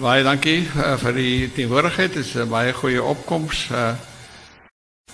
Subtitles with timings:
[0.00, 2.14] Baie dankie uh, vir die teenwoordigheid.
[2.14, 3.68] Dit is 'n baie goeie opkoms.
[3.68, 3.92] Uh,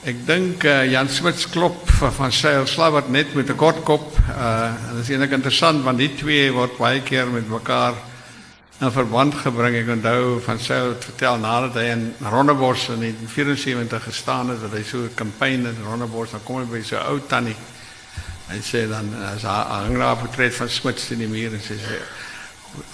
[0.07, 4.15] ek dink Jan Smits klop van, Seil Slabbert net met 'n kort kop.
[4.31, 7.95] Uh, en dit is eintlik interessant want die twee word baie keer met mekaar
[8.79, 9.75] in verband gebring.
[9.75, 14.79] Ek onthou van Seil het vertel nadat hy in Rondebos in 1974 gestaan het dat
[14.79, 17.57] hy so 'n kampanje in Rondebos dan kom hy by so 'n ou tannie.
[18.47, 21.75] Hy sê dan as hy van Smits in die muur en sê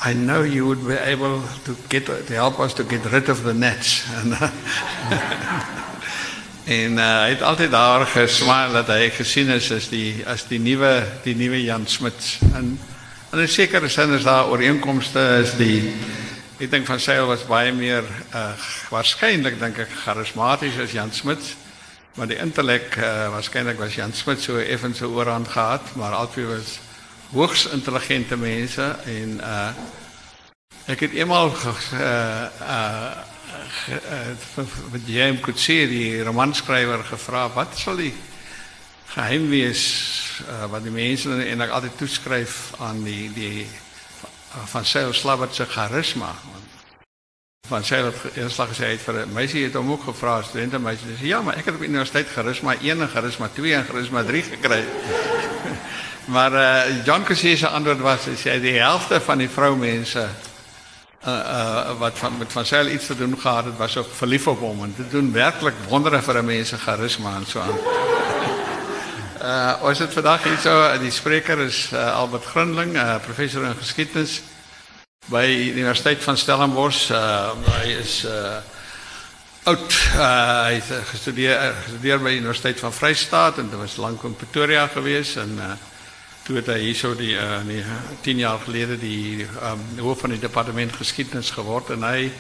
[0.04, 3.42] I know you would be able to get to help us to get rid of
[3.42, 4.04] the nets.
[6.64, 10.60] En, uh, hy het altyd daar gesmaak dat hy gesien is as die as die
[10.60, 12.38] nuwe die nuwe Jan Smits.
[12.54, 12.78] En
[13.30, 15.92] en 'n sekere sin is daar ooreenkomste is die
[16.58, 18.52] ek dink van Seil was baie meer uh,
[18.90, 21.56] waarskynlik dink ek charismaties as Jan Smits.
[22.14, 26.46] Maar die intellek uh, waarskynlik was Jan Smits so effens so oorhand gehad, maar albei
[26.46, 26.78] was
[27.34, 29.70] hoogs intelligente mense en uh
[30.86, 33.12] ek het eenmal uh uh
[35.08, 38.12] jy hom kon sê die romanskrywer gevra wat sal die
[39.14, 39.82] geheim wees
[40.48, 43.66] uh, wat die mense en ek altyd toeskryf aan die die
[44.70, 45.12] van Seil
[45.68, 46.30] charisma?
[47.68, 51.42] Van Seil het eenslag gesê het vir 'n meisie het ook gevra studente meisie ja
[51.42, 54.84] maar ek het op universiteit charisma 1 en charisma 2 en charisma 3 gekry
[56.24, 60.24] Maar uh, Cassius se antwoord was hy sê die helfte van die vroumense
[61.24, 64.60] uh uh wat van met van iets te doen gehad het was ook verlief op
[64.60, 67.78] hom dit doen werklik wondere vir 'n mens se charisma en so aan.
[69.44, 74.42] Uh het vandag hier so die spreker is Albert Grundling, professor in geskiedenis
[75.26, 77.08] by die Universiteit van Stellenbosch.
[77.08, 78.26] Hy is
[79.64, 79.92] oud.
[80.16, 84.36] Uh hy het gestudeer gestudeer by die Universiteit van Vryheid en dit was lank in
[84.36, 85.60] Pretoria gewees en
[86.44, 87.84] toe het hy hierso die uh nee
[88.22, 92.30] 10 jaar gelede die um hoof van die departement geskiedenis geword en hy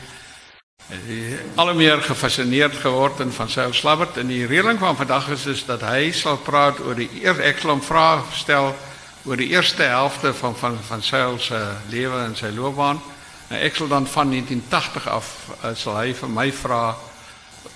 [0.88, 4.18] het al meer gefassineerd geword en van sy slabbert.
[4.20, 7.62] En die reëling van vandag is is dat hy sal praat oor die eers ek
[7.62, 8.74] sal hom vrae stel
[9.24, 11.60] oor die eerste helfte van van van sy se
[11.90, 13.00] lewe en sy loopbaan.
[13.48, 15.32] En ek sal dan van 1980 af
[15.62, 16.82] uh, sal hy vir my vra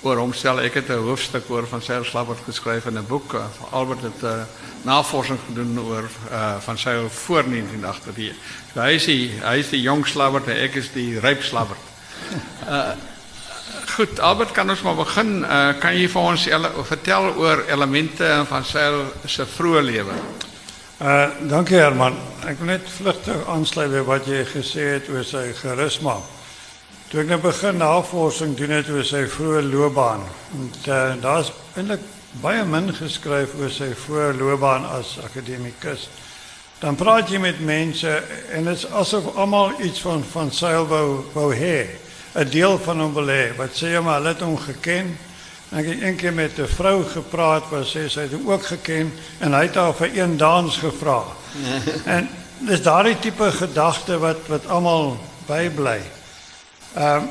[0.02, 0.60] oor homself.
[0.60, 3.32] Ek het 'n hoofstuk oor van Seil Slabbert geskryf in 'n boek.
[3.32, 4.42] Uh, Albert het 'n uh,
[4.82, 8.34] navorsing uh, van Seil voor 1980.
[8.74, 11.80] So hy is die jong Slabbert en ek is die ryp Slabbert.
[13.98, 15.42] Goed, Albert kan ons maar begin.
[15.42, 20.14] Uh, kan jy vir ons ele vertel oor elemente van Seil se vroeë lewe?
[21.02, 22.14] Uh, dankie Herman.
[22.46, 26.16] Ek wil net vlugtig aansluit wat jy gesê het oor sy charisma.
[27.08, 30.20] Toen ik nou begin navorsing doen het oor sy vroeë loopbaan.
[30.52, 32.02] En uh, daar's eintlik
[32.42, 36.04] baie min geskryf oor sy vroeë loopbaan as akademikus.
[36.82, 38.12] Dan praat jy met mense
[38.52, 41.96] en dit is asof almal iets van van seil wou wou hê,
[42.34, 43.56] 'n deel van hom wil hê.
[43.56, 45.16] Wat sê jy maar, hulle het hom geken.
[45.70, 48.66] En ek het een keer met 'n vrou gepraat wat sê sy het hom ook
[48.66, 51.24] geken en hy het haar vir een dans gevra.
[52.16, 52.28] en
[52.68, 56.17] dis daardie tipe gedagte wat wat almal bybly.
[56.98, 57.26] Ehm uh,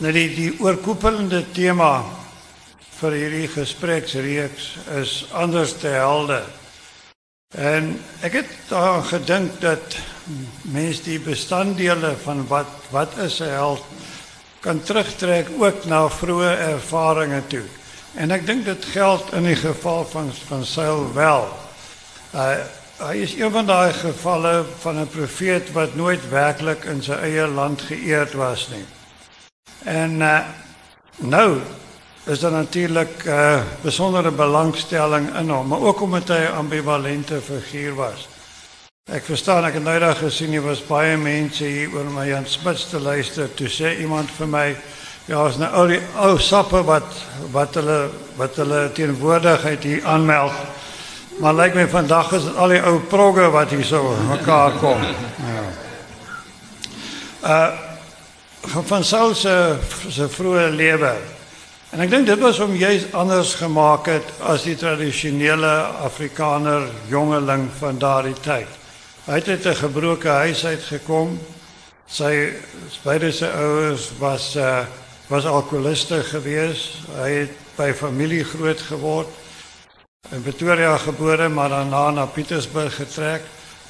[0.00, 2.00] nou die die oorkoepelende tema
[2.96, 6.38] vir hierdie gespreksreeks is anders te helde.
[7.52, 7.90] En
[8.24, 9.98] ek het daar gedink dat
[10.72, 13.84] mense die bestanddele van wat wat is 'n held
[14.64, 17.66] kan terugtrek ook na vroeë ervarings toe.
[18.16, 21.44] En ek dink dit geld in die geval van van Saul wel.
[22.32, 22.56] Uh
[23.02, 27.46] hy is een van daai gevalle van 'n profeet wat nooit werklik in sy eie
[27.46, 29.01] land geëerd was nie.
[29.84, 30.38] En uh,
[31.16, 31.58] nou
[32.24, 37.40] is daar natuurlik 'n uh, eh, besondere belangstelling in maar ook omdat hy 'n ambivalente
[37.40, 38.28] figuur was.
[39.10, 39.98] Ek verstaan ek het nou
[40.52, 44.46] jy was baie mense hier oor my Jan Smits te luister toe sê iemand vir
[44.46, 44.76] my
[45.24, 48.54] ja, is nou ou die ou sappe wat wat hulle wat
[48.94, 50.52] teenwoordigheid hier aanmeld.
[51.40, 55.00] Maar lyk my vandag is al die ou progge wat hier so mekaar kom.
[55.46, 55.64] Ja.
[57.42, 57.91] Uh
[58.62, 59.76] van Saul se
[60.08, 61.12] se vroeë lewe.
[61.92, 65.72] En ek dink dit was om juis anders gemaak het as die tradisionele
[66.06, 68.68] Afrikaner jongeling van daardie tyd.
[69.26, 71.38] Hy het uit 'n gebroke huis uitgekom.
[72.06, 72.52] Sy
[73.04, 74.84] beide sy ouers was uh
[75.28, 76.98] was alkoholiste gewees.
[77.16, 79.28] Hy het by familie groot geword.
[80.30, 83.42] In Pretoria gebore, maar daarna na Pietersburg getrek.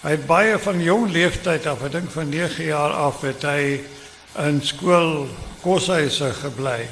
[0.03, 3.81] Hy het baie van jong leeftyd af, ek dink van 9 jaar af het hy
[4.39, 5.27] in skool
[5.63, 6.87] koshuise gebly.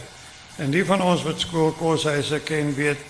[0.61, 3.01] En die van ons wat skool koshuise ken, weet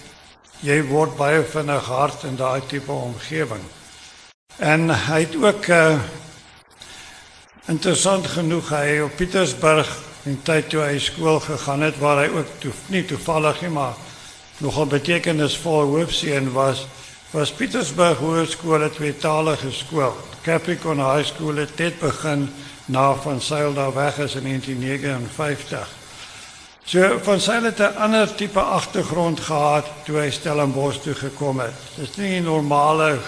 [0.63, 3.63] jy word baie vinnig hard in daai tipe omgewing.
[4.61, 5.99] En hy het ook uh,
[7.67, 9.89] interessant genoeg hy op Pietersburg
[10.29, 13.97] in tyd toe hy skool gegaan het waar hy ook toe, nie toevallig nie maar
[14.61, 16.85] nogal betekenisvol hoofseun was
[17.31, 20.17] was Pietersburg Hoërskool 'n tweetalige skool.
[20.43, 22.51] Capricorn High School het dit begin
[22.91, 25.89] na van Sail daar weg is in 1959.
[26.85, 31.75] So van Sail het 'n ander tipe agtergrond gehad toe hy Stellenbosch toe gekom het.
[31.95, 33.19] Dis nie 'n normale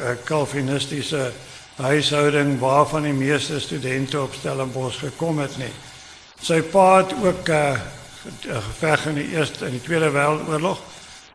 [0.00, 1.32] uh, Calvinistiese
[1.76, 5.72] huishouding waarvan die meeste studente op Stellenbosch gekom het nie.
[6.40, 10.78] Sy pa het ook 'n uh, geveg in die Eerste en die Tweede Wêreldoorlog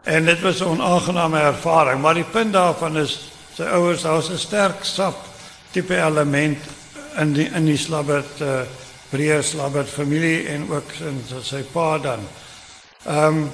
[0.04, 3.20] en dit was 'n onaangename ervaring, maar die punt daarvan is
[3.56, 5.16] sy ouers was 'n sterk sap
[5.72, 6.58] tipe element
[7.20, 8.62] in die in die Slabbert uh,
[9.10, 12.28] breër Slabbert familie en ook in sy pa dan.
[13.06, 13.50] Ehm um,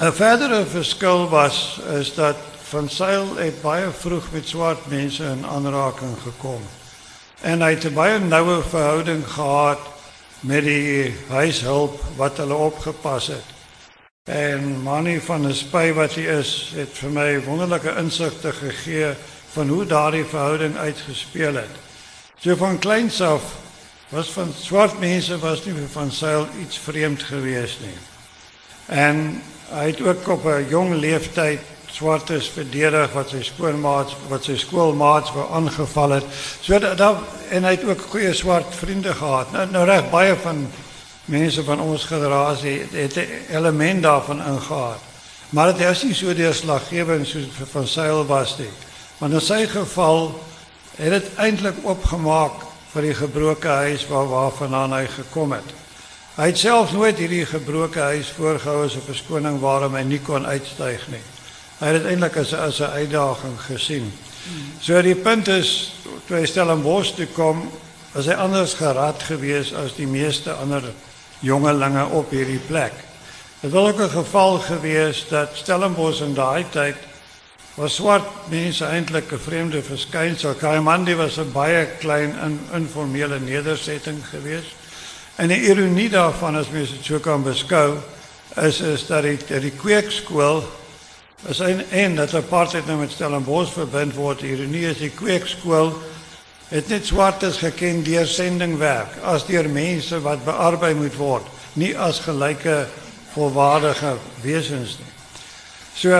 [0.00, 2.36] 'n verdere verskil was is dat
[2.68, 6.62] van Sail het baie vroeg met swart mense in aanraking gekom.
[7.40, 9.80] En hy het 'n baie noue verhouding gehad
[10.40, 13.48] met die huishulp wat hulle opgepas het.
[14.24, 19.14] En Manny van der Spy wat hy is, het vir my wonderlike insigte gegee
[19.54, 21.82] van hoe daardie verhouding uitgespeel het.
[22.38, 23.42] So van kleins af
[24.08, 27.96] was van swart mense was nie vir van Sail iets vreemd gewees nie.
[28.86, 31.60] En hy het ook op 'n jong leeftyd
[31.94, 36.24] swartes verdedig wat sy skoolmaats wat sy skoolmaats wou aangeval het.
[36.60, 39.52] So dat en hy het ook goeie swart vriende gehad.
[39.52, 40.66] Nou nou reg baie van
[41.24, 44.98] mense van ons generasie het 'n element daarvan ingehaal.
[45.50, 48.70] Maar dit is nie so deurslaggewend soos van Sail was nie.
[49.18, 50.40] Want in sy geval
[50.96, 52.62] het dit eintlik opgemaak
[52.94, 55.74] vir die gebroke huis waar waarvandaan hy gekom het.
[56.34, 60.46] Hy het self nooit hierdie gebroke huis voorgehou as 'n verskoning waarom hy nie kon
[60.46, 61.22] uitstyg nie.
[61.78, 64.12] Hy het dit eintlik as as 'n uitdaging gesien.
[64.80, 65.92] So die punt is
[66.26, 67.70] toe hy stel 'n bos toe kom,
[68.12, 70.82] was hy anders gerad gewees as die meeste ander
[71.40, 72.92] jongelinge op hierdie plek.
[73.60, 76.96] Dit was ook 'n geval gewees dat Stellenbosch in daai tyd
[77.74, 80.54] was swart mense eintlik 'n vreemde verskynsel.
[80.54, 84.74] Kaimandi was 'n baie klein in, informele nedersetting gewees.
[85.36, 87.98] En die ironie daarvan as mens dit so kan beskou,
[88.56, 90.64] is is dat die die kweekskool
[91.48, 94.40] is een en dat apartheid nou met Stellenbosch verbind word.
[94.40, 95.92] Die ironie is die kweekskool
[96.68, 102.20] het net swartes geken deur sendingwerk as deur mense wat bearbei moet word, nie as
[102.20, 102.86] gelyke
[103.32, 105.12] volwaardige wesens nie.
[105.94, 106.10] So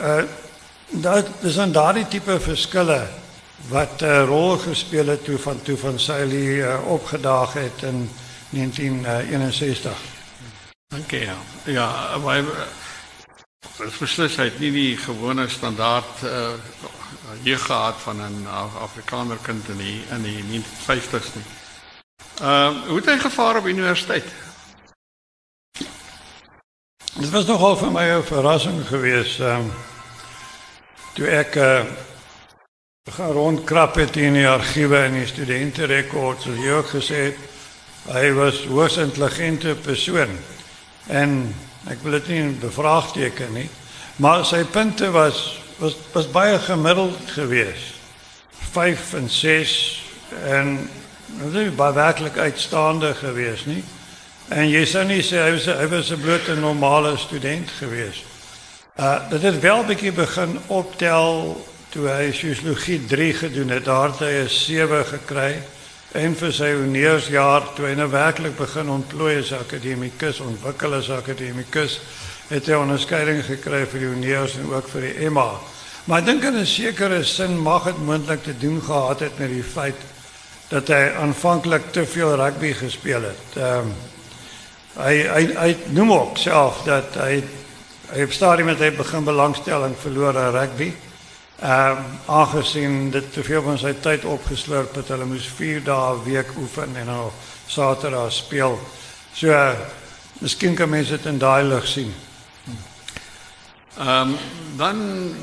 [0.00, 0.22] uh
[1.02, 3.06] dat dis dan daardie tipe verskille
[3.68, 8.10] wat 'n uh, rol gespeel het toe van toe van Sally uh, opgedaag het in
[8.50, 9.92] 1961.
[10.88, 11.36] Dankie ja.
[11.64, 12.44] Ja, maar
[13.74, 16.54] Dit beslis hy het nie die gewone standaard uh
[17.42, 18.46] jeug gehad van 'n
[18.80, 21.44] Afrikaner kind in die in die 1950s nie.
[22.40, 24.24] Ehm uh, hoe het hy gevaar op universiteit?
[27.14, 29.72] Dit was nogal vir my 'n verrassing geweest um,
[31.14, 31.84] toe ek uh
[33.04, 37.42] gaan rondkrap het in die argiewe en die studente rekords, soos jy ook gesê het.
[38.08, 40.32] Hy was hoogs intelligente persoon
[41.12, 41.36] en
[41.84, 43.66] Ek wil dit nie bevraagteken nie,
[44.24, 47.98] maar sy punte was was was baie gemiddeld geweest.
[48.72, 49.74] 5 en 6
[50.48, 50.70] en
[51.42, 53.82] dit is baie werklik uitstaande geweest, nie?
[54.54, 58.24] En jy sou nie sê hy was hy was 'n blote normale student geweest.
[58.94, 63.84] Uh dit het wel 'n bietjie begin optel toe hy sosiologie 3 gedoen het.
[63.84, 65.62] Daar het hy 'n 7 gekry
[66.12, 72.00] en vir sy honeursjaar toe hy nou werklik begin ontplooi as akademikus, ontwikkel as akademikus,
[72.48, 75.50] het hy onderskeiding gekry vir die honeurs en ook vir die MA.
[76.04, 79.48] Maar ek dink in 'n sekere sin mag dit moontlik te doen gehad het met
[79.48, 79.98] die feit
[80.68, 83.56] dat hy aanvanklik te veel rugby gespeel het.
[83.56, 83.94] Ehm um,
[84.96, 87.42] hy hy hy noem ook self dat hy
[88.22, 90.92] op stadium het hy begin belangstelling verloor aan rugby.
[91.58, 96.14] Ehm um, aangesien dit te veel van sy tyd opgeslurp het, hulle moes 4 dae
[96.14, 97.30] 'n week oefen en nou
[97.66, 98.78] Saterdag speel.
[99.32, 99.72] So uh,
[100.38, 102.14] miskien kan mense dit in daai lig sien.
[103.98, 104.36] Ehm um,
[104.76, 105.34] dan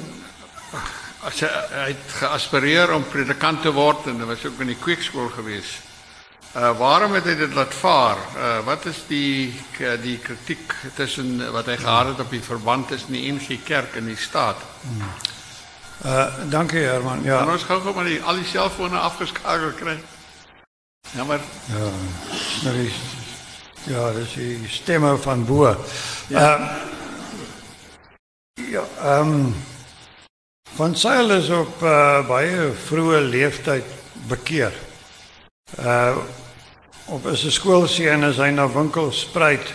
[1.22, 4.80] as hy, hy het geaspireer om predikant te word en hy was ook in die
[4.80, 5.80] kweekskool gewees.
[6.52, 8.18] Uh waarom het hy dit laat vaar?
[8.36, 9.54] Uh wat is die
[10.04, 14.06] die kritiek tussen wat hy gehad het op die verband tussen die NG Kerk en
[14.12, 14.60] die staat?
[14.82, 15.14] Hmm.
[16.06, 17.24] Uh dankie Herman.
[17.24, 17.40] Ja.
[17.42, 19.96] En ons gou gou maar die al die selfone afgeskakel kry.
[21.16, 21.40] Ja maar
[21.72, 22.92] ja, die
[23.88, 25.72] ja, dis die stemme van bo.
[26.28, 26.60] Ja.
[26.60, 26.70] Uh,
[28.70, 29.56] ja, ehm um,
[30.76, 33.88] van Sail is op uh, baie vroeë leeftyd
[34.28, 34.74] bekeer.
[35.80, 36.18] Uh
[37.06, 39.74] op 'n skoolseun is hy na winkelspruit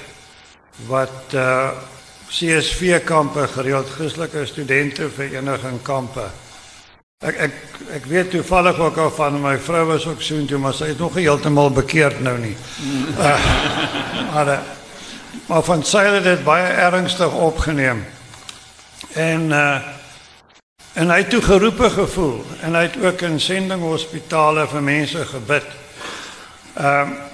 [0.87, 1.71] wat uh
[2.29, 6.27] CSV kampe gereeld Christelike studente vereniging kampe.
[7.25, 7.53] Ek ek
[7.97, 10.99] ek weet toevallig ook al van my vrou was ook so intoe maar sy is
[10.99, 12.57] nog heeltemal bekeerd nou nie.
[13.17, 14.59] Uh, maar uh,
[15.47, 18.05] maar van sy het dit baie ernstig opgeneem.
[19.15, 19.95] En uh
[20.97, 25.67] en hy het toe geroepe gevoel en hy het ook in sendinghospitale vir mense gebid.
[26.77, 27.25] Ehm uh,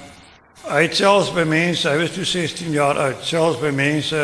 [0.63, 4.21] hy het selfs by mense, hy was toe 16 jaar oud, selfs by mense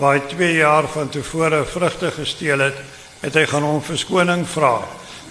[0.00, 2.78] waar hy 2 jaar van tevore vrugte gesteel het,
[3.20, 4.78] het hy gaan om verskoning vra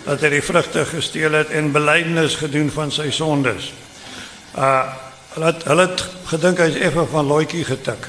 [0.04, 3.72] dat hy die vrugte gesteel het en belydenis gedoen van sy sondes.
[4.54, 4.84] Uh
[5.34, 8.06] hulle het, hulle het gedink hy's effe van looitjie getik.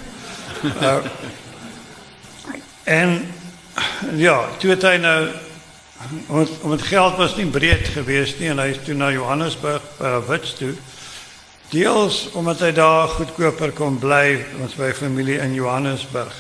[0.77, 0.99] Uh
[2.85, 3.15] en
[4.21, 5.21] ja, toe het hy nou
[6.29, 9.83] om om het geld was nie breed geweest nie en hy is toe na Johannesburg
[10.01, 10.75] uh, Wits toe.
[11.75, 16.35] Deels omdat hy daar goedkoper kon bly ons by familie in Johannesburg.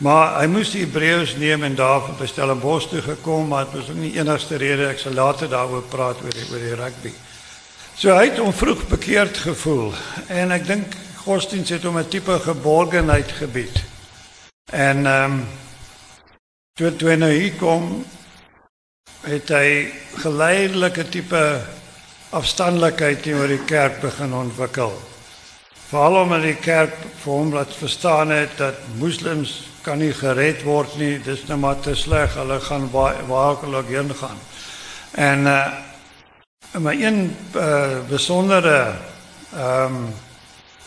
[0.00, 3.90] Maar hy moes die Hebreërs neem en daar by Stellenbosch toe gekom, maar dit was
[3.92, 7.12] ook nie enigste rede ek sal later daaroor praat oor die oor die rugby.
[8.00, 9.92] So hy het hom vroeg bekeerd gevoel
[10.32, 13.76] en ek dink godsdienst het hom 'n tipe geborgenheid gebied.
[14.72, 15.44] En ehm um,
[16.80, 18.06] toe toe hy nou hier kom
[19.28, 19.92] het hy
[20.24, 21.44] geleidelike tipe
[22.32, 24.94] afstandlikheid teenoor die kerk begin ontwikkel.
[25.90, 30.94] Veral omdat die kerk vir hom laat verstaan het dat moslems kan nie gered word
[30.96, 34.38] nie, dis nou maar te sleg, hulle gaan waarlik heen gaan.
[35.12, 35.64] En uh
[36.72, 38.94] maar een uh, besondere
[39.54, 40.14] ehm um,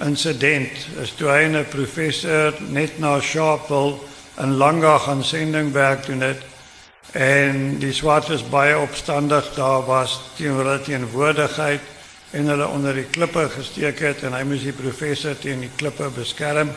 [0.01, 0.71] insident
[1.01, 3.99] is toe hy 'n professor net na Sharpeville
[4.41, 6.41] in Langa gaan sending werk doen het
[7.15, 11.81] en die swartes baie opstandig daar was teenoor hulle teenwoordigheid
[12.35, 16.09] en hulle onder die klippe gesteek het en hy moes die professor teen die klippe
[16.11, 16.73] beskerm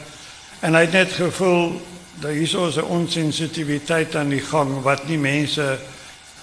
[0.62, 1.80] en hy het net gevoel
[2.22, 5.78] dat hier so 'n onsensitiwiteit aan die gang wat nie mense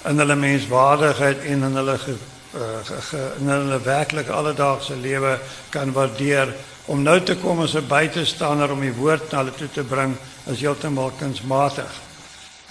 [0.06, 2.16] in hulle menswaardigheid en in hulle ge,
[2.56, 6.54] uh, ge, in hulle werklike alledaagse lewe kan waardeer
[6.86, 10.18] om nou te kom as 'n buitestander om die woord na hulle toe te bring
[10.46, 11.92] is heeltemal kunsmatig.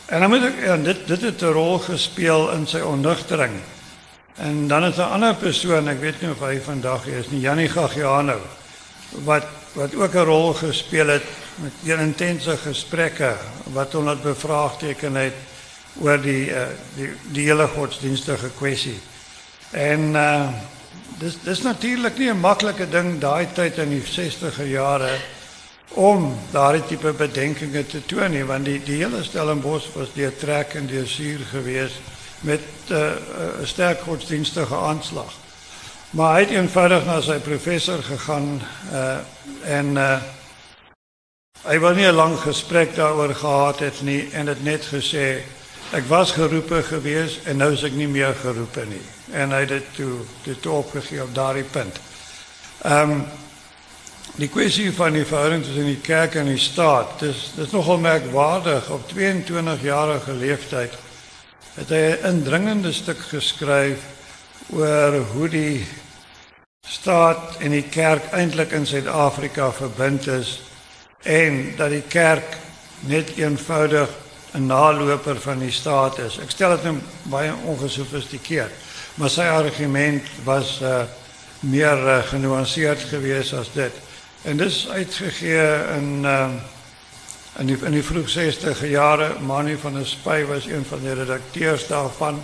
[0.06, 3.60] En dan moet ek en dit dit het 'n rol gespeel in sy onnugtering.
[4.36, 7.40] En dan is 'n ander persoon, ek weet nie of hy vandag hier is nie,
[7.40, 8.40] Janie Gagiano
[9.22, 11.22] wat wat ook 'n rol gespeel het
[11.54, 13.36] met een intense gesprekke
[13.72, 15.34] wat hom laat bevraagteken het
[16.00, 19.00] oor die uh, die die hele godsdienstige kwessie.
[19.70, 20.48] En uh
[21.18, 25.10] dis dis natuurlik nie 'n maklike ding daai tyd in die 60e jare
[25.88, 30.74] om daardie tipe bedenkinge te toon nie want die die hele Stellenbosch was deur trek
[30.74, 32.00] en deur suur geweest
[32.40, 35.32] met 'n uh, sterk godsdienstige aanslag.
[36.10, 38.62] Maar hy het eenvoudig na sy professor gegaan
[38.92, 39.16] uh,
[39.64, 40.20] en uh,
[41.64, 45.42] hy wou nie 'n lang gesprek daaroor gehad het nie en het net gesê
[45.92, 49.68] ek was geroepe geweest en nou is ek nie meer geroepe nie en hy het
[49.68, 52.00] dit toe dit opgegee op daardie punt.
[52.82, 53.24] Ehm um,
[54.34, 58.88] Die kwessie van die verhouding tussen die kerk en die staat, dis dis nogal merkwaardig
[58.90, 60.96] op 22 jarige leeftyd
[61.76, 64.02] het hy 'n indringende stuk geskryf
[64.74, 65.86] oor hoe die
[66.82, 70.62] staat en die kerk eintlik in Suid-Afrika verbind is
[71.22, 72.58] en dat die kerk
[73.06, 74.10] net eenvoudig
[74.54, 76.38] 'n naloper van die staat is.
[76.38, 78.72] Ek stel dit nou baie ongesofistikeerd,
[79.14, 81.02] maar sy argument was uh,
[81.60, 84.03] meer uh, genuanceerd geweest as dit.
[84.44, 86.48] En dis uitgegee in uh
[87.58, 89.28] in die in die vroeg 60e jare.
[89.40, 92.42] Manie van der Spy was een van die redakteurs daarvan.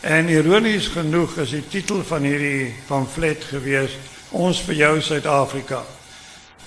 [0.00, 3.98] En ironies genoeg is die titel van hierdie pamflet gewees
[4.30, 5.82] Ons vir jou Suid-Afrika.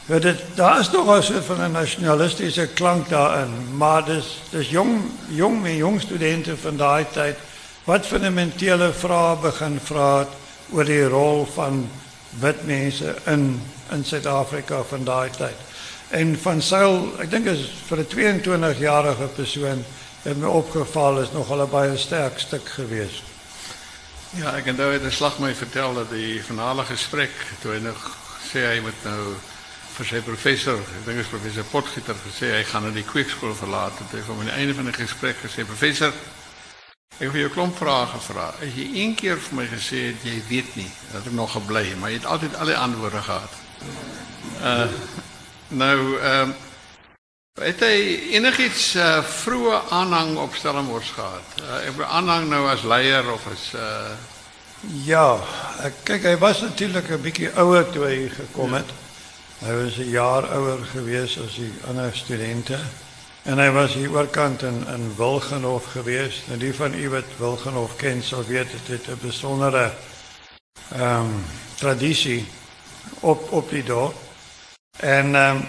[0.08, 5.02] Dit daar is nog 'n soort van 'n nasionalistiese klank daarin, maar dis dis jong
[5.28, 7.36] jong en jong studente van daai tyd
[7.84, 10.28] wat fundamentele vrae begin vra
[10.72, 11.90] oor die rol van
[12.40, 13.62] wit mense in
[13.92, 15.58] in Suid-Afrika van daai tyd.
[16.10, 19.86] En van Sail, ek dink is vir 'n 22-jarige persoon
[20.24, 23.24] het my opgeval is nog al 'n baie sterk stuk gewees.
[24.30, 27.32] Ja, ek het nou net 'n slag my vertel dat die finale gesprek
[27.62, 28.18] toe hy nog
[28.52, 29.36] sê hy moet nou
[29.96, 33.94] vir sy professor, ek dink is professor Potgieter gesê hy gaan nou die kweekskool verlaat.
[34.00, 36.14] Het hom aan die einde van die gesprek gesê professor
[37.22, 38.48] Ek het jou klomp vrae gevra.
[38.66, 41.84] As jy een keer vir my gesê het jy weet nie, dat ek nog gebly,
[42.00, 43.58] maar jy het altyd al die antwoorde gehad.
[44.62, 44.88] Uh
[45.68, 46.56] nou ehm uh,
[47.62, 47.98] het hy
[48.36, 51.62] enigiets uh, vroeë aanhang op Stellenbosch gehad?
[51.62, 54.12] Uh, ek aanhang nou as leier of as uh
[55.06, 55.38] Ja,
[55.86, 58.90] ek kyk hy was natuurlik 'n bietjie ouer toe hy gekom het.
[58.90, 59.02] Ja.
[59.62, 62.80] Hy was 'n jaar ouer gewees as die ander studente.
[63.44, 66.42] En hy was hier oorkant in in Wilgenhof gewees.
[66.48, 69.92] Nou die van u wat Wilgenhof ken, sal weet dit het 'n besondere
[70.92, 71.46] ehm um,
[71.76, 72.48] tradisie
[73.20, 74.16] op op die dorp.
[75.00, 75.68] En ehm um,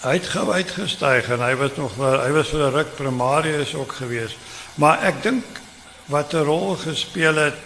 [0.00, 3.92] hy het gou uitgestyg en hy was nog hy was vir 'n ruk primarius ook
[3.92, 4.36] gewees.
[4.74, 5.44] Maar ek dink
[6.06, 7.58] wat 'n rol gespeel het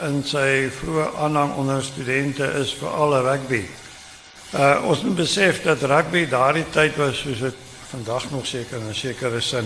[0.00, 3.64] in sy vroeë aanhang onder studente is veral rugby.
[4.54, 7.54] Uh ons moet besef dat rugby daardie tyd was soos dit
[7.90, 9.62] vandag nog seker in 'n sekere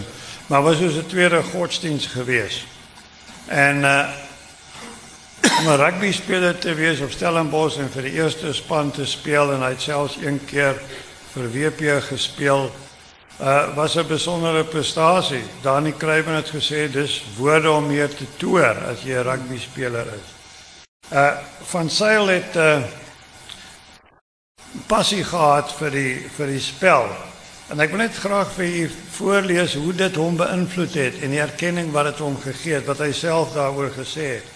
[0.47, 2.67] maar was soos 'n tweede godsdienst gewees.
[3.47, 4.09] En uh
[5.59, 9.53] om 'n rugby speler te wees op Stellenbosch en vir die eerste span te speel
[9.53, 10.81] en hy het selfs een keer
[11.35, 12.71] vir WP gespeel
[13.41, 15.45] uh was 'n besondere prestasie.
[15.63, 20.07] Dani Kruiven het gesê dis woorde om meer te toer as jy 'n rugby speler
[20.07, 20.29] is.
[21.13, 21.33] Uh
[21.63, 22.83] van Sail het uh
[24.87, 27.09] passie gehad vir die vir die spel.
[27.69, 31.41] En ek wil net graag vir u voorlees hoe dit hom beïnvloed het en die
[31.41, 34.54] erkenning wat dit hom gegee het wat hy self daaroor gesê het.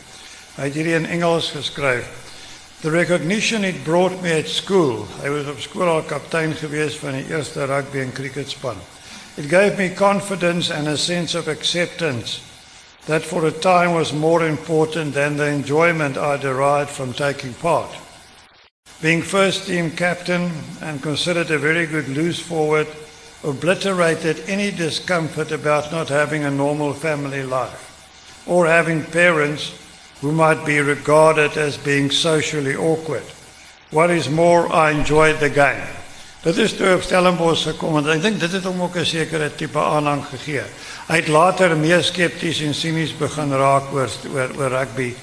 [0.59, 2.83] In Engels geskryf.
[2.83, 5.07] The recognition it brought me at school.
[5.23, 8.77] I was op school al kaptein geweest van die eerste rugby en cricket span.
[9.37, 12.41] It gave me confidence and a sense of acceptance
[13.07, 17.95] that for a time was more important than the enjoyment I derived from taking part.
[19.00, 20.50] Being first team captain
[20.83, 22.88] and considered a very good loose forward
[23.45, 29.73] obliterated any discomfort about not having a normal family life or having parents
[30.20, 33.22] who might be regarded as being socially awkward.
[33.90, 35.87] What is more, I enjoyed the game.
[36.42, 39.50] Dit is toe op Stellenbosch gekom en ek dink dit het hom ook 'n sekere
[39.54, 40.62] tipe aanhang gegee.
[41.08, 45.14] Hy het later meer skepties en sinies begin raak oor oor, oor rugby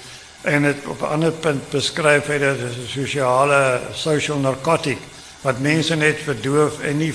[0.43, 4.97] en het op 'n ander punt beskryf hy dit as 'n sosiale social narcotic
[5.41, 7.13] wat mense net verdoof en nie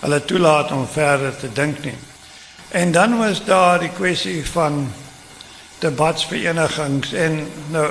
[0.00, 1.98] hulle toelaat om verder te dink nie.
[2.68, 4.92] En dan was daar die kwessie van
[5.82, 7.42] debatsverenigings en
[7.74, 7.86] nou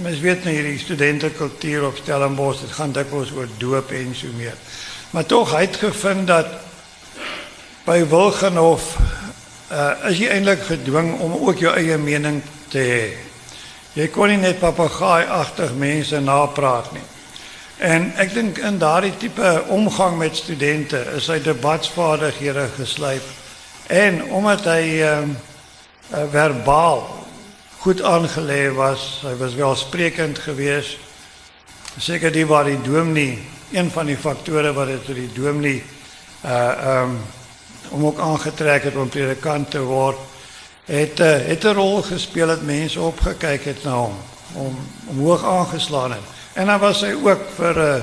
[0.00, 4.56] mens weet nou hierdie studentekultuur op Stellenbosch dit gaan dikwels oor doop en so meer.
[5.10, 6.46] Maar tog het gevind dat
[7.84, 8.94] by Wilgenhof
[9.72, 12.40] uh, is jy eintlik gedwing om ook jou eie mening
[12.70, 13.04] te hê.
[13.98, 17.06] Jy kon nie net papegaai-agtig mense napraat nie.
[17.80, 23.26] En ek dink in daardie tipe omgang met studente is hy debatsvaardighede geslyp
[23.90, 25.24] en omdat hy uh,
[26.30, 27.19] verbaal
[27.80, 29.22] goed aangelê was.
[29.24, 30.98] Hy was welsprekend geweest.
[31.96, 33.38] Seker die waar die dominee
[33.72, 35.82] een van die faktore wat tot die dominee
[36.44, 37.20] uh ehm um,
[37.90, 40.16] om ook aangetrek het om predikant te word
[40.84, 46.28] het uh, het rol gespeel dat mense opgekyk het om om aangeslaan het.
[46.52, 48.02] En dan was hy ook vir 'n uh,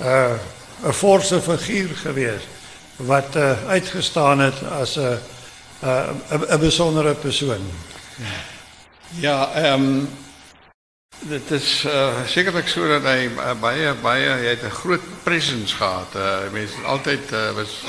[0.00, 2.46] 'n uh, 'n forse figuur geweest
[2.96, 3.36] wat
[3.68, 5.18] uitgestaan het as 'n
[5.82, 7.62] 'n 'n besondere persoon.
[8.16, 8.53] Ja.
[9.10, 10.06] Ja, ehm
[11.18, 15.76] dit is uh, sekerlik so dat hy uh, baie baie hy het 'n groot presence
[15.76, 16.10] gehad.
[16.16, 17.84] Uh, mense altyd uh, was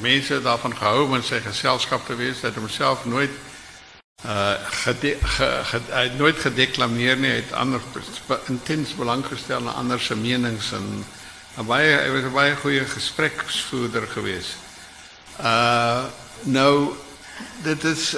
[0.00, 2.42] mense daarvan gehou om in sy geselskap te wees.
[2.42, 2.50] Hy
[3.04, 3.30] nooit
[4.26, 4.54] uh
[6.18, 7.30] nooit gedeklameer nie.
[7.30, 7.80] Hy het ander
[8.48, 11.04] intens belang gestel aan ander se menings en
[11.66, 14.56] baie was 'n baie goeie gespreksvoerder geweest.
[16.42, 16.92] Nou
[17.62, 18.16] dit is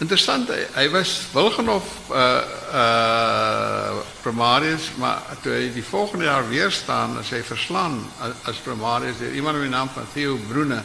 [0.00, 2.40] Interessant, hy, hy was Wilgenhof uh
[2.72, 8.62] uh primarius, maar toe hy die volgende jaar weer staan as hy verslaan as, as
[8.64, 10.80] primarius deur iemand met die naam van Theo Broene.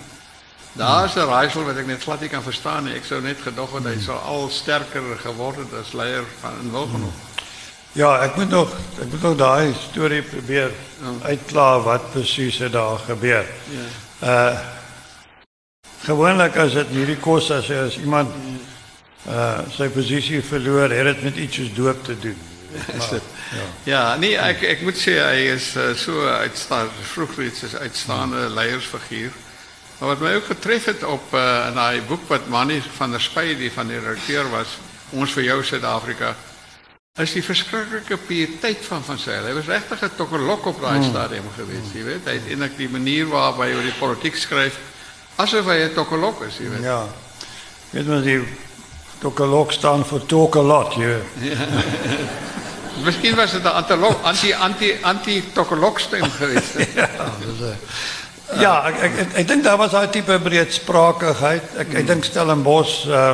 [0.76, 2.96] Daar's 'n raaisel wat ek net glad nie kan verstaan nie.
[2.96, 6.72] Ek sou net gedog het hy sou al sterker geword het as leier van in
[6.72, 7.16] Wilgenhof.
[7.94, 10.72] Ja, ek moet nog ek moet nog daai storie probeer
[11.24, 13.46] uitklaar wat presies het daar gebeur.
[13.72, 13.88] Ja.
[14.28, 14.60] Uh
[16.06, 18.75] gewoonlik as dit hierdie kos as as iemand ja
[19.28, 22.38] uh sy posisie verloor, het dit met iets soos doop te doen.
[22.98, 23.66] Maar, ja.
[23.84, 28.50] ja, nee, ek ek moet sê hy is uh, so uitstaan vroeg iets is uitstaande
[28.52, 29.32] leiersfiguur.
[30.00, 33.22] Maar wat my ook getref het op uh in daai boek wat Mannie van der
[33.22, 34.76] Spy die van die redakteur was,
[35.16, 36.36] ons vir jou Suid-Afrika
[37.16, 39.38] is die verskriklike pieteit van van sy.
[39.40, 41.10] Hy was regtig 'n tokkerlok op daai mm.
[41.10, 42.26] stadium gewees, jy weet.
[42.28, 44.76] Hy het eintlik die manier waarop hy oor die politiek skryf
[45.40, 46.84] asof hy 'n tokkerlok is, jy weet.
[46.84, 47.08] Ja.
[47.92, 48.44] Weet mens die
[49.26, 51.22] Tokalok staan voor talk a lot, je.
[51.40, 51.56] Ja.
[53.06, 53.72] Misschien was het een
[54.22, 55.44] anti anti anti
[56.12, 56.74] geweest.
[56.96, 57.10] ja,
[57.40, 61.64] dus, uh, ja, ik, ik, ik denk dat was een type breedsprakigheid.
[61.78, 63.32] Ik, ik denk Stellenbosch uh,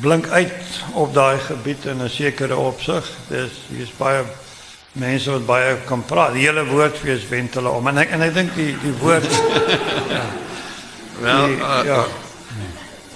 [0.00, 0.52] blink uit
[0.92, 3.10] op daai gebied in 'n sekere opsig.
[3.28, 4.22] Dis hier's baie
[4.92, 6.32] mense wat baie kan praat.
[6.32, 9.26] Die hele woordfees wend hulle om en ek en ek dink die die woord
[10.16, 10.24] ja.
[11.20, 12.04] Wel, uh, ja.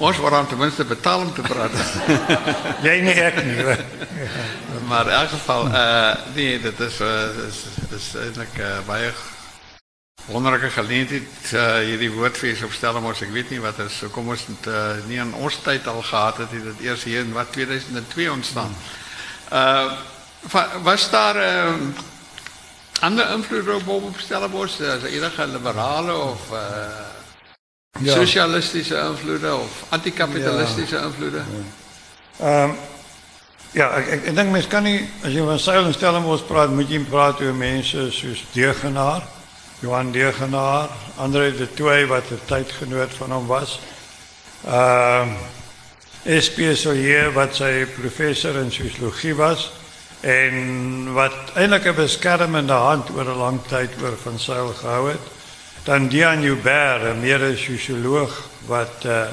[0.00, 1.74] Ons word dan ten minste betaal om te praat.
[2.86, 3.64] Jy nie ek nie.
[4.88, 7.58] maar in elk geval, uh, nee, dit is, uh, is,
[7.92, 9.10] is eindelijk uh, baie
[10.30, 11.52] wonderlijke geleentheid.
[11.52, 14.00] Uh, hierdie woordfeest op Stellenbosch, ik weet niet wat is.
[14.10, 17.36] Kom ons het uh, niet aan ons tijd al gehad, het het eerst hier in
[17.36, 18.72] wat 2002 ontstaan.
[19.52, 19.92] Uh,
[20.82, 21.74] was daar uh,
[23.00, 24.80] andere invloeden op, op Stellenbosch?
[25.04, 26.52] Enige liberale of...
[26.52, 27.10] Uh,
[27.98, 28.14] ja.
[28.14, 31.03] Socialistische invloeden of anticapitalistische ja.
[31.03, 31.46] invloeden?
[32.38, 32.62] Ja.
[32.62, 32.76] Um,
[33.70, 37.00] ja, ik, denk, mensen kan niet, als je van Seil en Stellenbosch praat, moet je
[37.00, 39.22] praten over mensen zoals Degenaar,
[39.79, 43.81] Johan Degenaar, André de Twee, wat de tijdgenoot van hem was.
[44.66, 45.22] Uh,
[46.22, 49.72] ehm, SP Solier, wat zijn professor in sociologie was.
[50.20, 53.90] En wat eigenlijk een beschermende hand over een lang tijd
[54.22, 55.18] van Seil gehouden
[55.84, 59.26] dan Dian Joubert, 'n meer sosioloog wat uh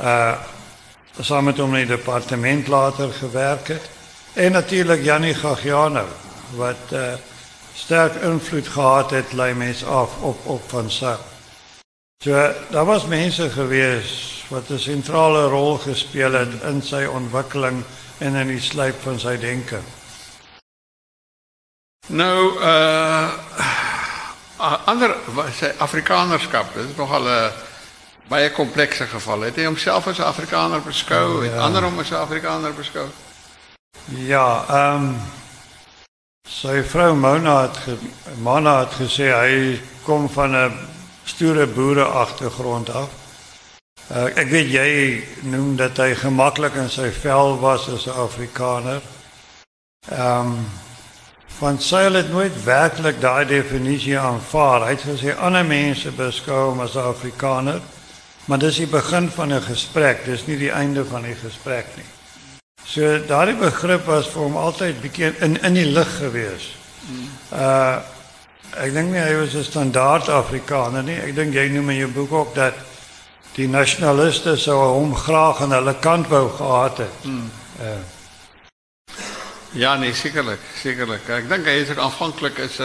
[0.00, 0.38] uh
[1.20, 3.88] saam met hom in die departement later gewerk het
[4.32, 6.04] en natuurlik Janie Gagiano
[6.54, 7.12] wat uh
[7.74, 11.20] sterk invloed gehad het lei mens af op op van Sail.
[12.24, 17.84] So daar was mense gewees wat 'n sentrale rol gespeel het in sy ontwikkeling
[18.18, 19.80] en in die slyp van sy denke.
[22.06, 23.45] Nou uh
[24.58, 25.16] ander
[25.52, 27.52] sy Afrikanerskap, dit is nogal 'n
[28.28, 29.40] baie komplekse geval.
[29.40, 31.50] Het hy homself as 'n Afrikaner beskou, ja.
[31.50, 33.06] het ander hom as 'n Afrikaner beskou?
[34.04, 35.20] Ja, ehm um,
[36.48, 37.98] sy vrou Mona het ge,
[38.38, 40.78] Mona het gesê hy kom van 'n
[41.24, 43.08] stoere boere agtergrond af.
[44.10, 49.02] Uh, ek weet jy noem dat hy gemaklik in sy vel was as 'n Afrikaner.
[50.08, 50.66] Ehm um,
[51.58, 54.82] Van Seil het nooit werklik daai definisie aanvaar.
[54.84, 57.78] Hy het gesê ander mense beskou hom as Afrikaner,
[58.44, 62.04] maar dis die begin van 'n gesprek, dis nie die einde van die gesprek nie.
[62.84, 66.76] So daardie begrip was vir hom altyd bietjie in in die lig gewees.
[67.52, 67.96] Uh
[68.76, 71.16] ek dink nie hy was 'n standaard Afrikaner nie.
[71.16, 72.74] Ek dink jy noem in jou boek ook dat
[73.54, 77.16] die nasionaliste sou hom graag aan hulle kant wou gehad het.
[77.22, 77.50] Hmm.
[77.80, 78.15] Uh
[79.76, 80.60] Ja, nee, zekerlijk.
[80.82, 81.20] zekerlijk.
[81.20, 82.78] Ik denk dat hij er aanvankelijk is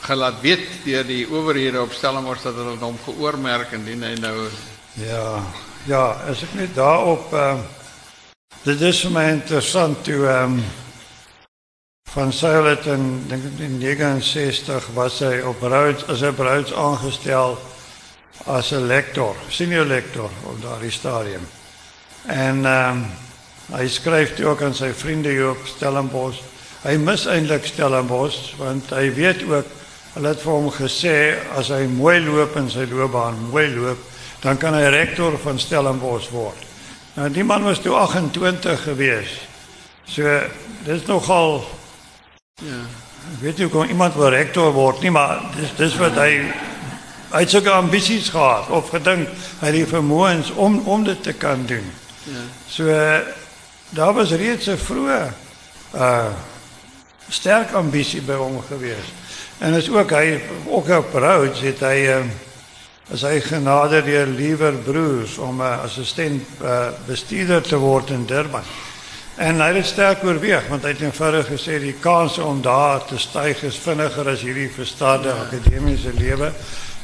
[0.00, 4.48] gelaat weet door die overheden op Stellenbosch dat het om geoormerk en die nou...
[4.92, 5.42] Ja,
[5.84, 7.32] ja, als ik nu daarop...
[7.32, 7.54] Uh,
[8.62, 10.04] dit is voor mij interessant.
[10.04, 10.64] Toen um,
[12.10, 17.60] Van Zeilet in, denk ik in 69 was hij op Ruits, als hij Ruits aangesteld
[18.44, 21.48] als een lector, senior lector op daardie stadium.
[22.26, 22.64] En...
[22.64, 23.06] Um,
[23.68, 26.40] Hy skryf toe ook aan sy vriende hier op Stellenbosch.
[26.86, 29.74] Hy mis eintlik Stellenbosch want hy weet ook
[30.14, 31.16] hulle het vir hom gesê
[31.58, 34.00] as hy mooi loop in sy loopbaan, mooi loop,
[34.40, 36.64] dan kan hy rektor van Stellenbosch word.
[37.18, 39.34] Nou die man was toe 28 gewees.
[40.08, 40.24] So
[40.86, 41.60] dis nogal
[42.64, 42.80] ja,
[43.42, 46.30] weet jy hoe iemand wil rektor word nie, maar dis dis wat hy
[47.34, 49.28] hy het sulke ambisies gehad of gedink
[49.60, 51.84] hy het die vermoëns om om dit te kan doen.
[52.24, 52.46] Ja.
[52.72, 52.96] So
[53.90, 55.32] daar was reeds 'n vroeë
[55.94, 56.30] uh
[57.28, 59.12] sterk ambisie by hom gewees.
[59.58, 62.20] En is ook hy ook op Rhodes het hy uh,
[63.12, 68.24] as hy genade deur liewer broers om 'n uh, assistent uh, bestuurder te word in
[68.26, 68.64] Durban.
[69.36, 73.18] En hy het sterk oorweeg want hy het eenvoudig gesê die kans om daar te
[73.18, 76.52] styg is vinniger as hierdie verstaande akademiese lewe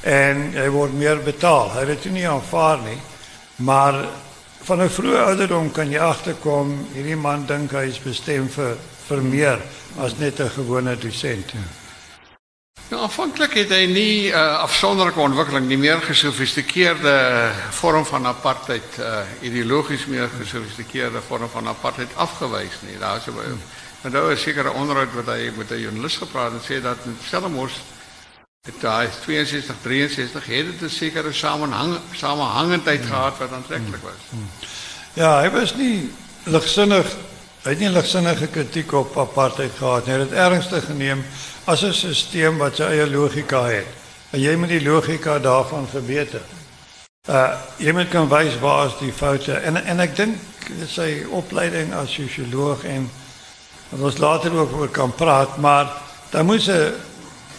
[0.02, 1.70] en hy word meer betaal.
[1.72, 2.98] Hy het dit nie aanvaar nie.
[3.56, 3.94] Maar
[4.64, 8.76] van 'n vroeë ouderdom kan jy agterkom hierdie man dink hy is bestem vir
[9.08, 9.58] vir meer
[10.00, 11.52] as net 'n gewone dosent.
[12.88, 18.26] Nou aanvanklik het hy nie 'n uh, eh, afsonderlike ontwikkeling nie meer gesofistikeerde vorm van
[18.26, 22.98] apartheid uh, ideologies meer gesofistikeerde vorm van apartheid afgewys nie.
[22.98, 23.60] Daar is 'n
[24.02, 26.98] Maar daar is seker 'n onderhoud wat hy met 'n joernalis gepraat en sê dat
[27.26, 27.93] Stellenbosch Het
[28.64, 33.08] daai 62 63 het dit 'n sekere samehang samehangendheid hmm.
[33.08, 34.22] gehad wat aantreklik was.
[34.30, 34.48] Hmm.
[35.12, 36.10] Ja, hy was nie
[36.44, 37.06] ligsinnig
[37.62, 40.14] hy het nie ligsinnige kritiek op apartheid gehad nie.
[40.14, 41.24] Hy het dit ernstig geneem
[41.64, 43.86] as 'n stelsel wat sy eie logika het.
[44.30, 46.40] En jy moet die logika daarvan verbeter.
[47.28, 50.36] Uh jy moet kan wys waar is die foute en en ek dink
[50.86, 53.10] sy opleiding as sosioloog en
[53.90, 55.92] ons later ook oor kan praat, maar
[56.30, 56.94] daar moet 'n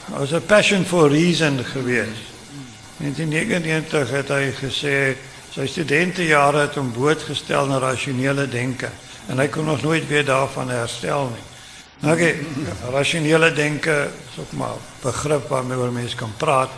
[0.08, 2.18] Daar was 'n passion for reason gewees.
[2.98, 5.16] In 1999 het hy gesê
[5.56, 8.90] Sy studentejare het hom blootgestel na rasionele denke
[9.32, 11.44] en hy kon nog nooit weer daarvan herstel nie.
[12.02, 12.34] Nou okay,
[12.92, 16.74] rasionele denke is ook maar begrip waarmee oor mense kan praat,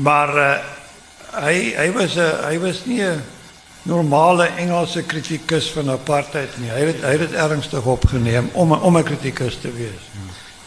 [0.00, 0.54] maar uh,
[1.44, 3.04] hy hy was 'n hy was nie
[3.84, 6.72] normale Engelse kritikus van apartheid nie.
[6.72, 10.08] Hy het hy het ernstig opgeneem om om 'n kritikus te wees.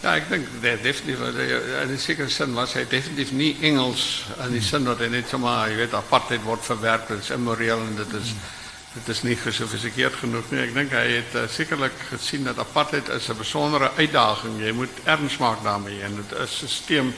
[0.07, 1.19] Ja, ik denk dat definitief,
[1.83, 4.25] in een zekere zin was hij definitief niet Engels.
[4.43, 7.79] In die zin dat hij niet zomaar, je weet, apartheid wordt verwerkt, dat is immoreel
[7.79, 8.33] en dat is,
[8.93, 10.43] dat is niet gesofisticeerd genoeg.
[10.49, 14.65] Nee, ik denk hij heeft uh, zekerlijk gezien dat apartheid is een bijzondere uitdaging.
[14.65, 16.01] Je moet ernst maken daarmee.
[16.01, 17.13] En het systeem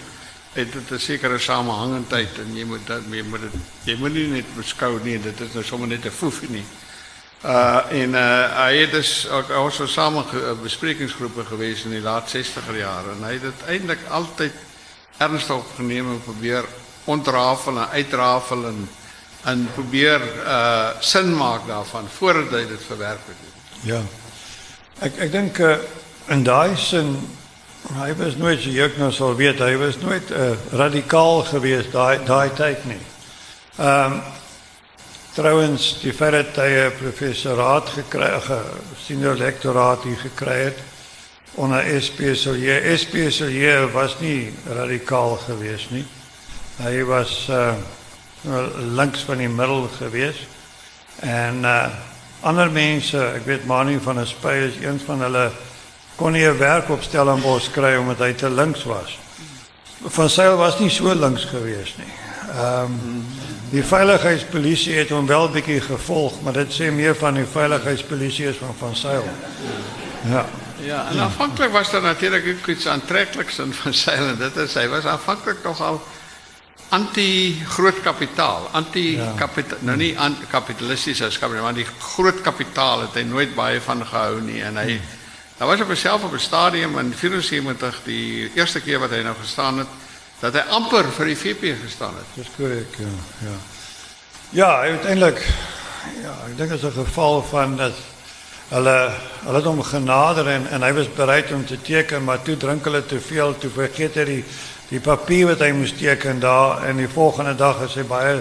[0.54, 2.38] het, het een zekere samenhangendheid.
[2.38, 5.88] En je moet, dat, je moet, het, je moet niet beschouwen, dat is nou zomaar
[5.88, 6.68] niet te foefie niet.
[7.46, 12.38] Uh, in uh, hij is dus ook, zo samen eh, besprekingsgroepen geweest in de laatste
[12.38, 13.12] 60 jaren.
[13.12, 14.52] En hij heeft het eindelijk altijd
[15.18, 16.66] ernstig opgenomen en probeer
[17.04, 18.90] ontrafelen uitrafelen.
[19.44, 23.22] En probeer uh, zin maken daarvan voordat hij het verwerkt.
[23.82, 24.02] Ja.
[25.02, 25.76] Ik, denk uh,
[26.26, 27.20] in die
[27.94, 30.32] hij was nooit, je ook nog zal weten, hij was nooit
[30.72, 33.02] radicaal geweest die, die tijd niet.
[33.76, 34.12] Ehm,
[35.34, 36.14] Trouwens, die
[36.58, 38.42] hy 'n professoraat gekry
[38.98, 40.80] senior lektoraat hier gekry het
[41.54, 42.98] onder SPSLJ.
[42.98, 46.06] SPSLJ was nie radikaal geweest nie.
[46.78, 47.74] Hy was uh
[48.96, 50.48] langs van die middel geweest.
[51.20, 51.88] En uh
[52.42, 55.52] ander mense, ek weet Manu van der Spy is een van hulle
[56.16, 59.20] kon nie 'n werk op Stellenbosch kry omdat hy te links was.
[60.06, 62.19] Van Sail was nie so links geweest nie.
[62.56, 62.92] Ehm,
[63.70, 68.54] die veiligheidspolitie heeft hem wel een beetje gevolgd, maar dat zijn meer van die veiligheidspolitie
[68.54, 69.30] van Van Zijl.
[70.30, 70.46] Ja.
[70.82, 74.38] Ja, en afhankelijk was er natuurlijk ook iets aantrekkelijks aan Van Zijl.
[74.38, 76.02] Dat hij was aanvankelijk nogal
[76.90, 78.70] anti-groot kapitaal.
[78.72, 79.86] Anti-kapitaal, ja.
[79.86, 80.18] nou niet
[80.50, 84.62] kapitalistisch als kapitaal, maar die groot kapitaal het hij nooit bij van gehouden.
[84.62, 85.02] En hij,
[85.58, 85.68] hmm.
[85.68, 89.78] was op zichzelf op een stadium in 1974, die eerste keer wat hij nou gestaan
[89.78, 89.88] had
[90.40, 92.30] dat hy amper die VP gestaan het.
[92.36, 93.14] Dis korrek, ja.
[93.44, 93.58] Ja.
[94.50, 95.44] Ja, uiteindelik
[96.24, 97.94] ja, ek dink dit is 'n geval van dat
[98.70, 99.12] hulle
[99.44, 99.84] hulle het hom
[100.48, 103.70] en en hy was bereid om te teken, maar toe drink hulle te veel, toe
[103.70, 104.44] vergeet hy die
[104.90, 108.40] die papier wat hy moes teken daar en die volgende dag is hy baie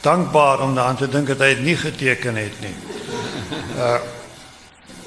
[0.00, 2.74] dankbaar om daaraan te dink dat hy dit nie geteken het nie.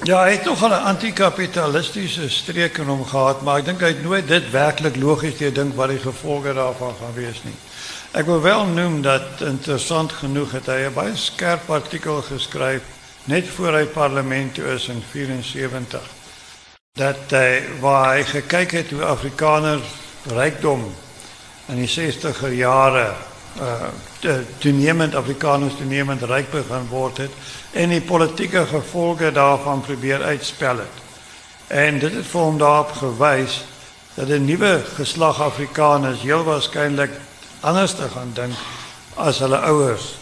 [0.04, 4.02] Ja, hy het nog 'n anti-kapitalistiese streek in hom gehad, maar ek dink hy het
[4.02, 7.54] nooit dit werklik logies gedink wat die gevolge daarvan gaan wees nie.
[8.12, 12.82] Ek wil wel noem dat interessant genoeg het hy 'n baie skerp artikel geskryf
[13.24, 16.02] net voor hy parlement toe is in 74
[16.92, 19.88] dat hy waar hy gekyk het hoe Afrikaners
[20.26, 20.94] rykdom
[21.68, 23.14] in die 60er jare
[23.60, 27.30] uh toenemend Afrikaners toenemend ryk begin word het
[27.72, 31.02] en die politieke gevolge daarvan probeer uitspel het.
[31.66, 33.64] En dit het vir hom daarop gewys
[34.14, 37.10] dat 'n nuwe geslag Afrikaners heel waarskynlik
[37.60, 38.54] anders te gaan dink
[39.14, 40.14] as hulle ouers.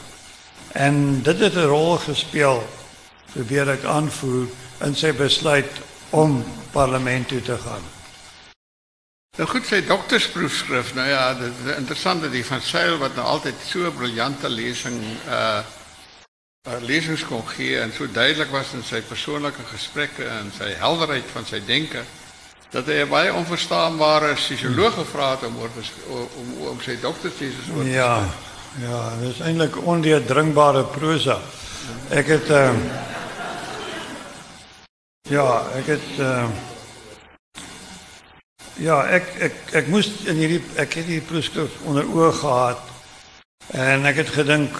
[0.73, 2.63] En dit het 'n rol gespeel
[3.33, 4.47] probeer ek aanvoer
[4.81, 5.71] in sy besluit
[6.11, 8.02] om parlement toe te gaan.
[9.37, 10.95] Nou goed, sy doktersproefskrif.
[10.95, 14.99] Nou ja, dit is interessant dat die van Sail wat nou altyd so briljante lesing
[15.29, 15.63] uh
[16.69, 21.31] uh, lesings kon gee en so duidelik was in sy persoonlike gesprekke en sy helderheid
[21.35, 22.05] van sy denke
[22.71, 25.71] dat 'n baie onverstaanbare sosioloog gevra om oor
[26.37, 26.99] om om sy
[27.85, 28.29] Ja.
[28.81, 31.39] Ja, dit is eintlik ondeurdringbare prosa.
[32.09, 32.73] Ek het uh,
[35.29, 36.45] Ja, ek het uh,
[38.81, 42.81] Ja, ek ek ek moes in hierdie ek het hierdie proefskrif onder oog gehad
[43.77, 44.79] en ek het gedink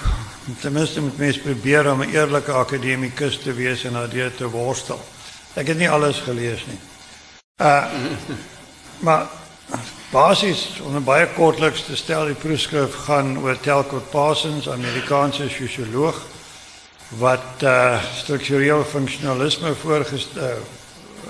[0.63, 5.01] ten minste moet mens probeer om 'n eerlike akademikus te wees en daardeur te worstel.
[5.55, 6.81] Ek het nie alles gelees nie.
[7.61, 7.85] Uh
[9.05, 9.29] maar
[10.11, 16.17] basies om 'n baie kortliks te stel, die proefskrif gaan oor Telkot Parsons, Amerikaanse sosioloog
[17.09, 20.81] wat uh struktureel funksionalisme voorgestel uh,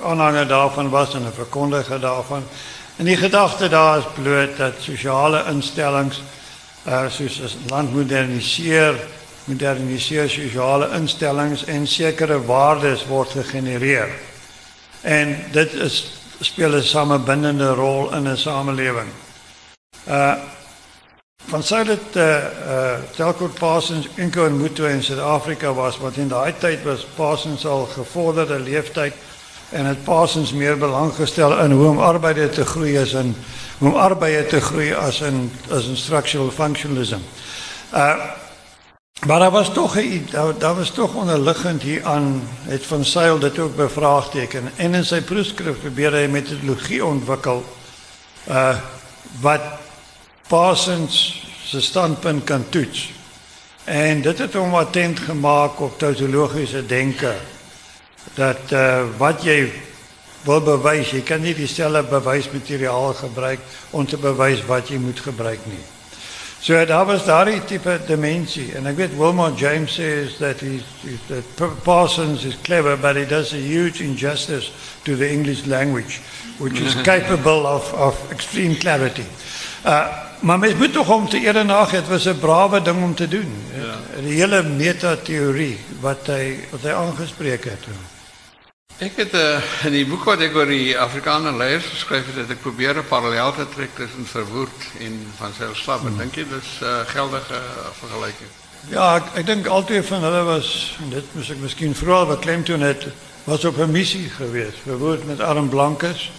[0.02, 2.44] aanhanger daarvan was en 'n verkondiger daarvan.
[2.96, 6.22] En die gedagte daar is bloot dat sosiale instellings
[6.86, 8.96] uh, soos as land moderniseer,
[9.44, 14.08] moderniseer sosiale instellings en sekere waardes word gegenereer.
[15.00, 19.10] En dit is speel 'n samebindende rol in 'n samelewing.
[20.08, 20.34] Uh
[21.42, 26.28] van sy het uh, uh Telkort Parsons inko in Mutu in Suid-Afrika was wat in
[26.28, 29.12] daai tyd was Parsons al gevorderde leeftyd
[29.72, 33.34] en het Parsons meer belang gestel in hoe om arbeide te groei as in
[33.78, 37.20] hoe om arbeide te groei as in as in structural functionalism.
[37.94, 38.14] Uh
[39.26, 39.96] Maar daar was toch
[40.30, 45.04] daar, daar was toch onderliggend hier aan het van Seil dit ook bevraagteken en in
[45.04, 47.62] sy proefskrif probeer hy metodologie ontwikkel
[48.48, 48.76] uh
[49.40, 49.62] wat
[50.48, 53.12] Parsons se standpunt kan toets.
[53.84, 57.34] En dit het hom attent gemaak op tautologiese denke
[58.34, 59.72] dat uh wat jy
[60.44, 65.66] wil bewys, jy kan nie dieselfde bewysmateriaal gebruik om te bewys wat jy moet gebruik
[65.70, 65.82] nie.
[66.62, 71.22] So daar was daardie tipe dimensie en ek weet Wilmot James says that he's, he's
[71.26, 74.70] that Parsons is clever but he does a huge injustice
[75.04, 76.20] to the English language
[76.58, 79.26] which is capable of of extreme clarity.
[79.82, 83.14] Uh maar mens moet tog om te eer na het was 'n brawe ding om
[83.14, 83.50] te doen.
[83.74, 84.20] Ja.
[84.20, 87.86] Die hele metateorie wat hy wat hy aangespreek het.
[89.02, 92.50] Ek het uh, in die boek wat ek oor die Afrikaner leiers geskryf het, het
[92.54, 96.04] ek probeer 'n parallel te trek tussen verwoerd en van selfslap.
[96.06, 96.18] Hmm.
[96.20, 98.50] Dink jy dis 'n uh, geldige uh, vergelyking?
[98.94, 100.68] Ja, ek, ek dink altyd van hulle was
[101.10, 103.08] dit moet ek miskien vroeër beklem toe net
[103.44, 104.78] was op 'n missie geweest.
[104.86, 106.30] Verwoerd met arm blankes.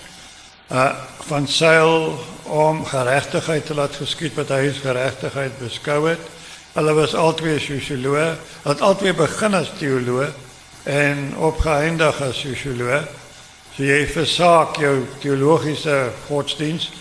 [0.72, 0.94] Uh
[1.28, 6.24] van seil om geregtigheid te laat geskied wat hy as geregtigheid beskou het.
[6.74, 8.40] Hulle was albei sosioloë.
[8.64, 10.32] Hulle het albei begin as teoloë
[10.84, 13.08] en opgeëindig as sosioloog.
[13.76, 16.92] So jy versaak jou teologiese godsdienst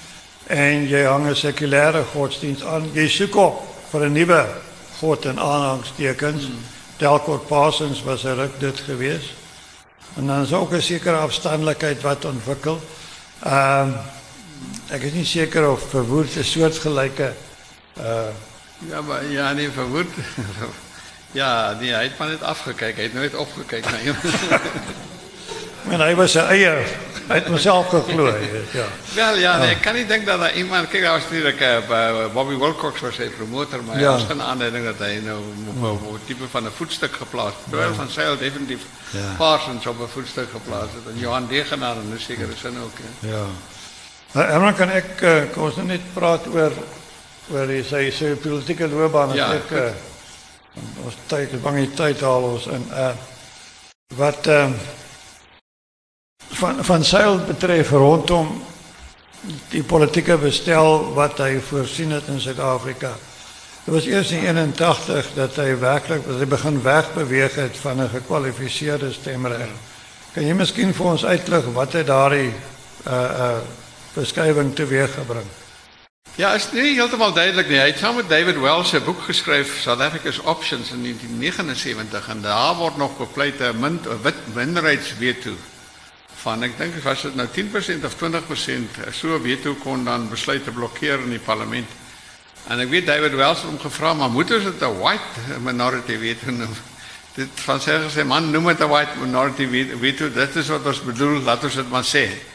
[0.46, 2.90] en jy hang 'n sekulêre godsdienst aan.
[2.94, 4.46] Jy soek op vir 'n nuwe
[4.98, 6.44] god en aanhangstekens.
[6.44, 6.64] Hmm.
[6.96, 9.34] Delkort Parsons was er ook dit gewees.
[10.16, 12.80] En dan is ook 'n sekere afstandelikheid wat ontwikkel.
[13.42, 13.98] Ehm uh,
[14.90, 17.32] ek is nie seker of verwoord 'n soortgelyke
[17.98, 18.32] uh
[18.88, 20.08] ja, maar ja, nee verwoord
[21.32, 22.94] ja, die heeft maar niet afgekeken.
[22.94, 23.90] Hij heeft nooit opgekeken.
[23.92, 24.14] Nee.
[25.82, 26.86] maar hij was een eier.
[27.26, 28.34] Hij heeft mezelf gegloeid.
[28.72, 28.84] Ja.
[29.14, 30.88] Wel, ja, nee, ik kan niet denken dat hij iemand...
[30.88, 31.58] Kijk, dat was natuurlijk...
[31.88, 33.84] bij Bobby Wilcox was een promotor.
[33.84, 34.10] Maar ja.
[34.12, 35.42] was geen aanleiding dat hij nou
[36.26, 37.58] type van een voetstuk geplaatst.
[37.68, 39.18] Terwijl Van heeft definitief ja.
[39.36, 40.94] Parsons op een voetstuk geplaatst.
[41.08, 42.96] En Johan Degenaar is de is zin ook.
[43.18, 43.44] Ja.
[44.40, 45.20] Herman, kan ik...
[45.20, 46.72] Uh, kon net praten over...
[47.46, 49.34] Waar hij zijn politieke loopbaan.
[49.34, 49.70] Ja, ik,
[51.04, 53.12] ons tyd bang die tyd haal ons in uh
[54.16, 55.00] wat ehm uh,
[56.52, 58.50] van van seil betref rondom
[59.72, 63.10] die politieke bestel wat hy voorsien het in Suid-Afrika.
[63.84, 68.12] Dit was eers in 81 dat hy werklik dat hy begin wegbeweeg het van 'n
[68.12, 69.72] gekwalifiseerde stemreg.
[70.34, 72.52] Kan jy miskien vir ons uitlig wat het daardie
[73.06, 73.58] uh uh
[74.14, 75.61] beskrywing teweeggebring?
[76.34, 77.76] Ja, is nie heeltemal duidelik nie.
[77.76, 82.40] Hy het saam met David Wells 'n boek geskryf, South Africa's Options in 1979 en
[82.40, 85.52] daar word nog bepleit 'n min wit minderheidsveto
[86.42, 90.70] van ek dink was dit nou 10% of 20% so veto kon dan besluit te
[90.70, 91.88] blokkeer in die parlement.
[92.68, 96.16] En ek weet David Wells het hom gevra, maar moet ons dit 'n white minority
[96.18, 96.74] veto noem?
[97.34, 99.66] Dit van sê gesê man noem dit 'n white minority
[100.00, 100.30] veto.
[100.30, 102.51] Dit is wat ons bedoel, laat ons dit maar sê.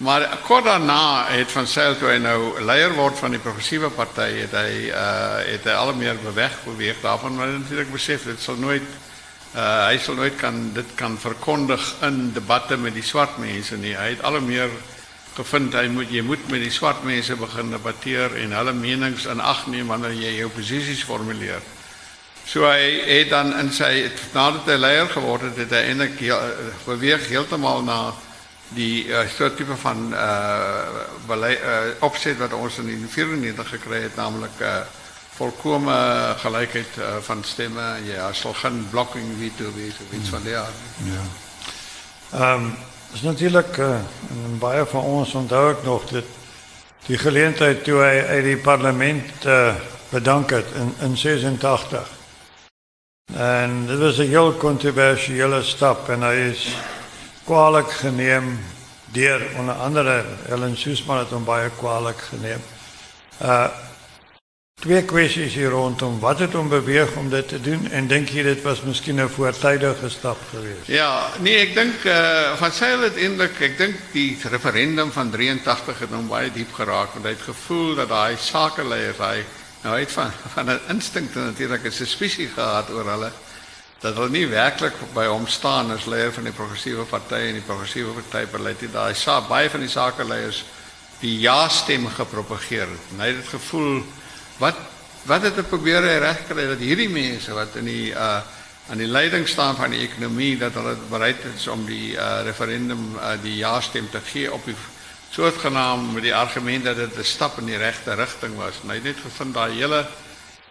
[0.00, 4.30] Maar kort daarna het van Sail toe hy nou leier word van die progressiewe party
[4.38, 8.56] het hy uh het hy al meer beweg beweeg daarvan maar natuurlik besef dit sal
[8.56, 8.86] nooit
[9.52, 13.92] uh hy sal nooit kan dit kan verkondig in debatte met die swart mense nie.
[13.92, 14.72] Hy het al meer
[15.36, 19.44] gevind hy moet jy moet met die swart mense begin debatteer en hulle menings in
[19.44, 21.60] ag neem wanneer jy jou posisies formuleer.
[22.48, 26.40] So hy het dan in sy nadat hy leier geword het, het hy eintlik heel,
[26.88, 28.00] beweeg heeltemal na
[28.74, 30.82] die uh, soort tipe van uh,
[31.26, 34.76] beleid, uh, opzet wat ons in 1994 gekry het, namelijk uh,
[35.34, 36.86] volkome gelijkheid
[37.20, 38.04] van stemmen.
[38.04, 40.76] Ja, zal geen blocking veto of iets van die aard.
[41.02, 42.52] Ja.
[42.52, 42.74] Um,
[43.12, 43.94] is natuurlijk, uh,
[44.44, 46.24] en baie van ons onthou ek nog, dit,
[47.06, 49.48] die geleentheid toe hy uit die parlement
[50.10, 52.10] bedank het in, in 86.
[53.34, 56.76] En dit was een heel controversiële stap en hij is
[57.50, 58.60] kwalijk geneem
[59.10, 62.62] deur onder andere Ellen Soesman het hom baie kwalijk geneem.
[63.42, 63.68] Uh
[64.80, 68.62] twee kwessies hier rondom wat het beweeg om dit te doen en dink jy dit
[68.62, 70.86] was miskien 'n voortydige stap geweest?
[70.86, 75.98] Ja, nee, ek dink uh van sy het eintlik ek dink die referendum van 83
[75.98, 79.44] het hom baie diep geraak want hy het gevoel dat daai sakeleiers hy
[79.82, 83.32] nou uit van van 'n instink natuurlik 'n suspisie gehad oor hulle
[84.00, 87.66] dat hulle nie werklik by hom staan as leier van die progressiewe party en die
[87.66, 90.62] progressiewe party beleid dit daai sa baie van die sakeleiers
[91.20, 93.10] die ja stem gepropageer het.
[93.12, 94.00] En hy het gevoel
[94.62, 94.88] wat
[95.28, 98.40] wat het hy probeer regkry dat hierdie mense wat in die uh
[98.90, 103.12] aan die leiding staan van die ekonomie dat hulle bereid is om die uh referendum
[103.20, 104.74] uh die ja stem te gee op die
[105.30, 108.80] soortgenaam met die argument dat dit 'n stap in die regte rigting was.
[108.86, 110.06] Hy het net gevind daai hele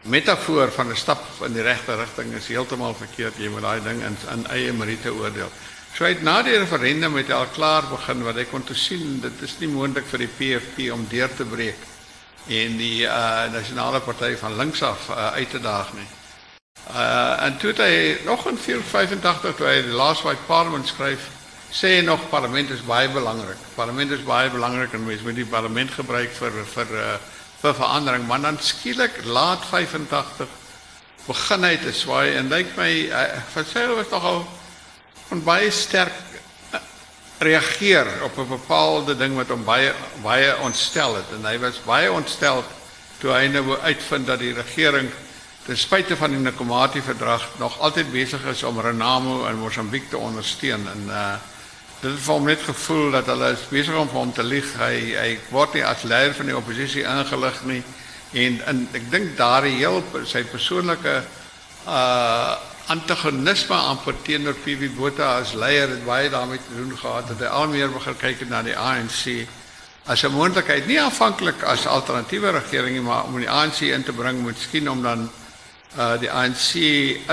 [0.01, 3.37] metafoor van 'n stap in die regte rigting is heeltemal verkeerd.
[3.37, 5.51] Jy moet daai ding in in eie meriete oordeel.
[5.93, 9.19] So uit na die referendum het hy al klaar begin wat hy kon toe sien
[9.21, 11.81] dit is nie moontlik vir die PFP om deur te breek
[12.47, 16.07] en die uh, nasionale party van links af uh, uit te daag nie.
[16.89, 21.27] Uh, en toe het hy nog in 485 toe hy die last white parliament skryf
[21.69, 23.59] sê hy nog parlement is baie belangrik.
[23.75, 27.17] Parlement is baie belangrik en mens moet die parlement gebruik vir vir uh,
[27.59, 30.47] vir verandering, maar dan skielik laat 85
[31.27, 32.91] begin hy te swaai en lyk my
[33.53, 34.41] van sy was nogal
[35.29, 36.15] van baie sterk
[36.73, 36.79] uh,
[37.43, 39.93] reageer op 'n bepaalde ding wat hom baie
[40.23, 41.29] baie ontstel het.
[41.37, 42.63] En hy was baie ontstel
[43.19, 45.11] toe hy nou uitvind dat die regering
[45.65, 50.17] ten spyte van die Nkomati verdrag nog altyd besig is om Renamo in Mosambiek te
[50.17, 50.87] ondersteun.
[50.87, 51.35] En uh
[52.01, 54.67] dit het vir hom net gevoel dat hulle besig om hom te lieg.
[54.79, 57.83] Hy hy word nie as leier van die oppositie ingelig nie.
[58.39, 61.21] En en ek dink daardie heel sy persoonlike
[61.87, 62.57] uh
[62.89, 67.27] antagonisme aan teenoor PV Botha as leier het baie daarmee te doen gehad.
[67.27, 69.45] Dat hy al meer begin kyk na die ANC
[70.05, 70.87] as 'n moontlikheid.
[70.87, 75.03] Nie aanvanklik as alternatiewe regering nie maar om die ANC in te bring miskien om
[75.03, 75.29] dan
[75.97, 76.75] uh die ANC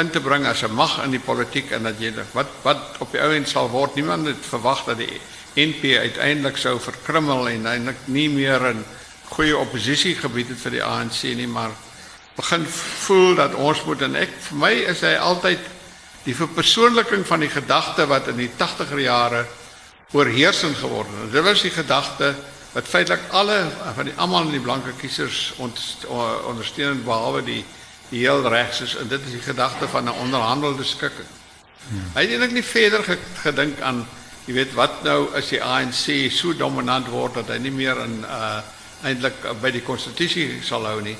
[0.00, 3.12] in te bring as 'n mag in die politiek en dat jy wat wat op
[3.12, 5.20] die ou end sal word niemand het verwag dat die
[5.56, 8.84] NP uiteindelik sou verkrummel en eintlik nie meer 'n
[9.28, 11.70] goeie oppositie gebied het vir die ANC nie maar
[12.36, 12.66] begin
[13.06, 15.58] voel dat ons moet en ek vir my is hy altyd
[16.24, 19.46] die verpersoonliking van die gedagte wat in die 80er jare
[20.12, 21.32] oorheersend geword het.
[21.32, 22.34] Dit was die gedagte
[22.72, 23.64] wat feitelik alle
[23.96, 27.62] van die almal in die blanke kiesers ondersteun behalwe die
[28.08, 31.28] heel regs is en dit is die gedagte van 'n onderhandelde skikking.
[32.14, 34.06] Hy het eintlik nie verder gedink aan
[34.46, 38.24] jy weet wat nou as die ANC so dominant word dat hy nie meer in
[38.24, 38.62] uh
[39.04, 41.16] eintlik by die konstitusie sal hou nie.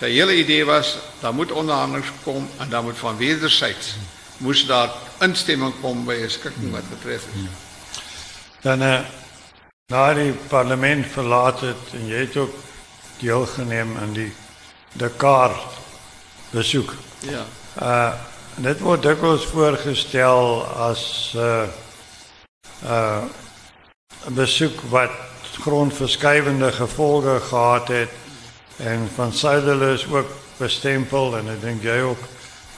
[0.00, 3.94] Hele idee was daar moet onderhandelinge kom en dan moet van wederzijds
[4.40, 4.88] moes daar
[5.20, 7.34] instemming kom by 'n skikking wat betref is.
[7.34, 7.48] Hmm.
[8.60, 9.00] Dan uh,
[9.92, 12.54] na die parlement verlaat het en jy het ook
[13.18, 14.32] deelgeneem aan die
[14.92, 15.52] Dakar
[16.50, 16.94] bezoek.
[17.18, 17.44] Ja.
[17.82, 18.12] Uh,
[18.54, 21.62] dit wordt dikwijls voorgesteld als uh,
[22.84, 23.22] uh,
[24.24, 25.10] een bezoek wat
[25.60, 28.12] grondverschuivende gevolgen gehad heeft.
[28.76, 32.18] En van Zuidelen is ook bestempeld, en ik denk jij ook,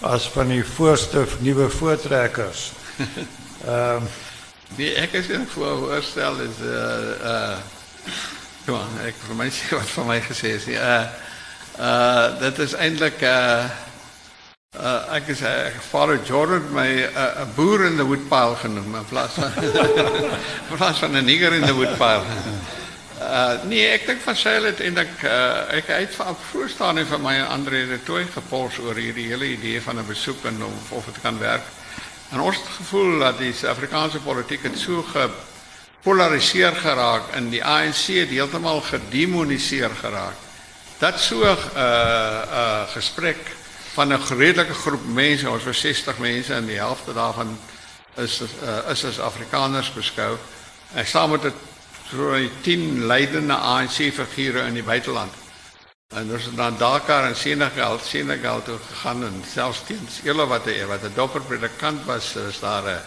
[0.00, 2.72] als van die voorste nieuwe voortrekkers.
[3.66, 4.02] Ehm,
[4.76, 7.56] die die ek is voor voorstel is, uh, uh,
[8.66, 9.36] kom, ek, vir
[9.78, 11.04] wat van mij gezegd is, eh,
[11.82, 13.64] Uh dit is eintlik uh
[14.78, 19.08] uh ek is ek vader Jordan my 'n uh, boer in the woodpile genoem in
[19.10, 19.50] plaas van
[20.70, 22.22] in plaas van 'n nigger in the woodpile.
[23.18, 26.98] Uh nee, ek dink van sy het en ek uh, ek het van voor staan
[26.98, 30.62] en van my Andre het toe gepols oor hierdie hele idee van 'n besoek en
[30.62, 31.66] of of dit kan werk.
[32.30, 38.06] En ons het gevoel dat die Suid-Afrikaanse politiek het so gepolariseer geraak en die ANC
[38.06, 40.51] het heeltemal gedemoniseer geraak
[41.02, 43.40] dat so 'n uh, uh, gesprek
[43.94, 47.58] van 'n redelike groep mense, ons was 60 mense en die helfte daarvan
[48.14, 50.38] is uh, is as Afrikaners beskou.
[50.94, 51.54] Ek saam met dit
[52.10, 55.32] so 10 leidende ANC figure in die buiteland.
[56.14, 60.66] En ons het dan Dakar en Senegal, Senegal toe gegaan en selfs teens hele wat
[60.66, 63.02] 'n wat 'n dopper predikant was, is daar 'n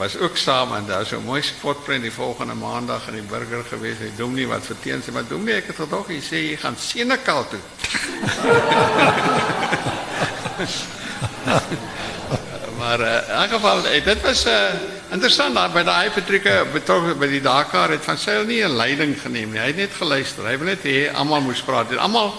[0.00, 3.64] was ook saam en daar so 'n mooi spotprent die volgende maandag in die burger
[3.64, 3.98] gewees.
[3.98, 6.56] Hy doen nie wat verteen sy, maar doen nie ek het tog hy sê jy
[6.56, 7.60] gaan Senekal toe.
[12.80, 14.74] maar uh, in geval eh, dit was uh, eh,
[15.10, 16.64] interessant daar by daai Patrika
[17.18, 19.60] by die Dakar het van sy nie 'n leiding geneem nie.
[19.60, 20.46] Hy het net geluister.
[20.46, 21.96] Hy wil net hê almal moes praat.
[21.96, 22.34] Almal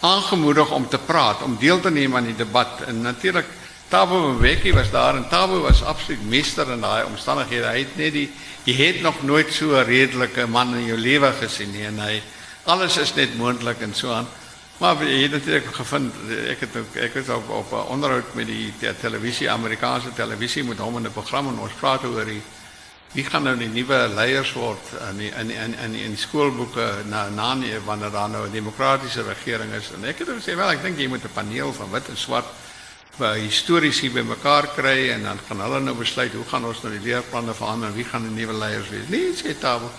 [0.00, 3.46] aangemoedig om te praat, om deel te neem aan die debat en natuurlik
[3.90, 7.66] Tabo Mbeki was daar en Tabo was absoluut meester in daai omstandighede.
[7.66, 8.28] Hy het net die
[8.62, 12.22] jy het nog nooit so 'n redelike man in jou lewe gesien nie en hy
[12.64, 14.28] alles is net moontlik en so aan.
[14.78, 16.14] Maar jy het natuurlik gevind
[16.48, 20.64] ek het ook ek het op op 'n onderhoud met die, die televisie Amerikaanse televisie
[20.64, 22.42] met hom in 'n program en ons praat oor die
[23.12, 27.28] wie gaan nou die nuwe leiers word in die, in in in in skoolboeke na
[27.28, 30.98] na wanneer daar nou 'n demokratiese regering is en ek het gesê wel ek dink
[30.98, 32.46] jy moet 'n paneel van wit en swart
[33.20, 37.02] histories hier bymekaar kry en dan gaan hulle nou besluit hoe gaan ons nou die
[37.04, 39.08] leerplanne verander en wie gaan die nuwe leiers wees.
[39.08, 39.90] Nee, sê Tabo.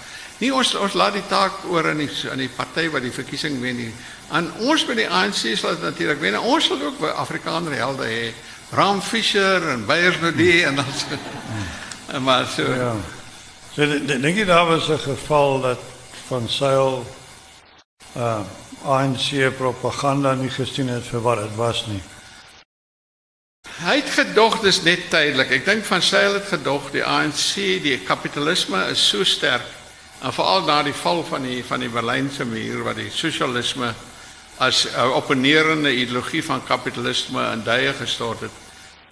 [0.41, 3.77] Ons ons laat die taak oor aan die aan die party wat die verkiesing wen
[3.77, 3.91] nie.
[4.33, 6.39] Aan ons met die ANC sal dit natuurlik wen.
[6.39, 8.31] Ons sal ook Afrikaner helde hê.
[8.73, 11.19] Ram Fischer en Beyers Nadie en dan so.
[12.15, 12.65] En maar so.
[12.73, 12.95] Ja.
[13.75, 15.79] So dink jy daar was 'n geval dat
[16.27, 17.05] van Sail
[18.15, 18.41] uh
[18.83, 22.01] ANC propaganda nie gesien het vir wat dit was nie.
[23.81, 25.49] Hy het gedog dis net tydelik.
[25.55, 29.65] Ek dink van sy het gedog die ANC, die kapitalisme is so sterk
[30.21, 33.89] en veral na die val van die van die Berlynse muur wat die sosialisme
[34.61, 38.51] as 'n opponerende ideologie van kapitalisme in duie gestort het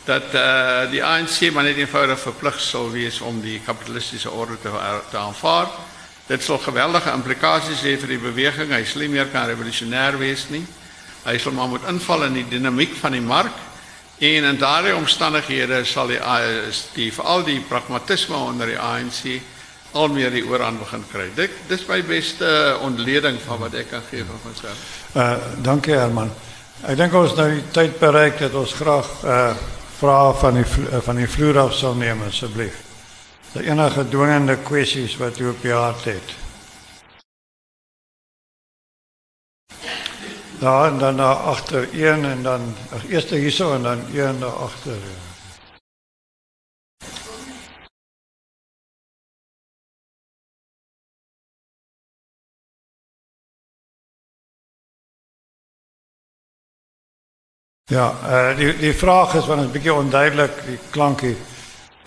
[0.05, 4.69] dat uh, die ANC maar net eenvoudig verplig sal wees om die kapitalistiese orde te,
[5.09, 5.67] te aanvaar.
[6.27, 8.69] Dit sal geweldige implikasies hê vir die beweging.
[8.69, 10.65] Hy nie meer kan revolusionêr wees nie.
[11.25, 13.68] Hy sal maar moet inval in die dinamiek van die mark
[14.19, 16.19] En in daardie omstandighede sal die
[16.67, 19.39] is die veral die pragmatisme onder die ANC
[19.91, 21.29] al meer die oorhand begin kry.
[21.35, 24.83] Dit dis my beste ontleding van wat ek kan gee van myself.
[25.15, 26.33] Uh dankie Herman.
[26.83, 29.55] Ek dink ons nou die tyd bereik dat ons graag uh
[30.39, 30.67] van die
[31.03, 32.75] van die vloer af sal neem asseblief.
[33.53, 36.35] Daar enige dwingende kwessies wat u op die hart het.
[40.59, 42.75] Ja, en dan daar achter een en dan
[43.09, 44.97] eerst hier zo en dan een daar achter.
[57.83, 61.37] Ja, uh, die, die vraag is, want het is een beetje onduidelijk, die klankie,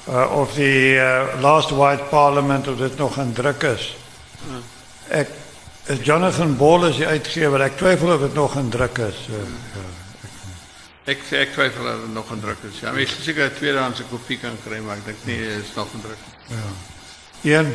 [0.09, 3.97] uh, of die uh, Last White Parliament, of dit nog een druk is.
[5.09, 5.29] Ik
[5.87, 7.61] is Jonathan Ball is die uitgewer.
[7.61, 9.25] Ek twyfel of dit nog in druk is.
[9.27, 9.89] So, ja,
[11.13, 12.81] ek ek twyfel of dit nog in druk is.
[12.81, 16.01] Ja, mens seker 'n tweedehandse kopie kan kry, maar ek dink nie is nog in
[16.01, 16.23] druk.
[16.47, 16.69] Ja.
[17.43, 17.75] Een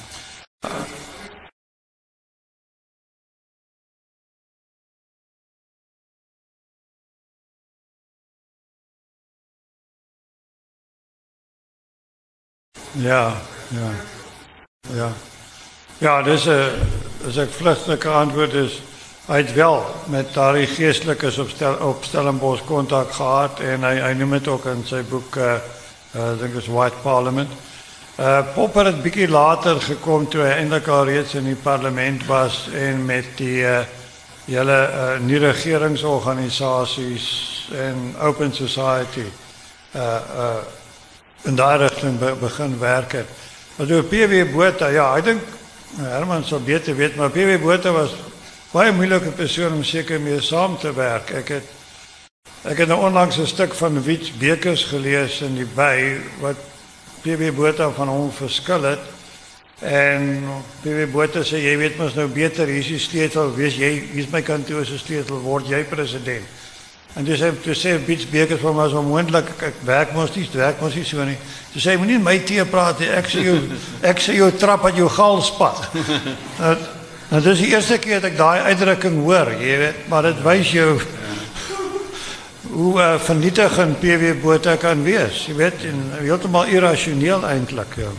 [12.91, 13.33] Ja,
[13.67, 13.91] ja.
[14.95, 15.11] Ja.
[15.97, 16.65] Ja, dus uh,
[17.27, 18.81] as ek vlugtige antwoord is
[19.29, 24.31] hy het wel met daardie geestelikes op stel Stellenbosch kontak gehad en hy hy noem
[24.39, 25.53] dit ook in sy boek uh,
[26.17, 27.49] uh dink is White Parliament.
[28.17, 32.65] Uh Popper het bietjie later gekom toe hy eintlik al reeds in die parlement was
[32.75, 33.85] en met die uh
[34.49, 37.27] hele uh, nie regeringsorganisasies
[37.77, 39.29] en Open Society
[39.95, 40.80] uh
[41.43, 43.27] in daai rigting be begin werk het.
[43.75, 45.41] Maar toe PW Botha, ja, ek dink
[45.97, 48.13] Herman sou beter weet, maar PW Botha was
[48.71, 51.33] baie moeilike persoon om seker mee saam te werk.
[51.41, 51.77] Ek het
[52.61, 56.57] ek het nou onlangs 'n stuk van Wits Bekers gelees in die by wat
[57.23, 59.01] PW Botha van hom verskil het.
[59.81, 60.45] En
[60.83, 64.29] PW Botha sê jy weet mos nou beter hier is die sleutel, wees jy hier's
[64.29, 66.45] my kantoor se sleutel word jy president.
[67.13, 70.49] En toen zei, toen zei Piet Beker voor mij zo moeilijk, ik werk moest iets,
[70.49, 71.09] werk moest iets.
[71.09, 71.37] Toen
[71.73, 73.59] zei hij, niet met mij praten, ik zie jou,
[74.11, 75.89] ik jou trap uit gal spat.
[76.59, 76.77] en,
[77.29, 80.71] dat is de eerste keer dat ik die uitdrukking hoor, je weet, maar dat wijst
[80.71, 80.97] je
[82.61, 85.45] hoe uh, vernietigend PW Botha kan wees.
[85.45, 87.95] Je weet, en, helemaal irrationeel eindelijk.
[87.95, 88.09] Ja.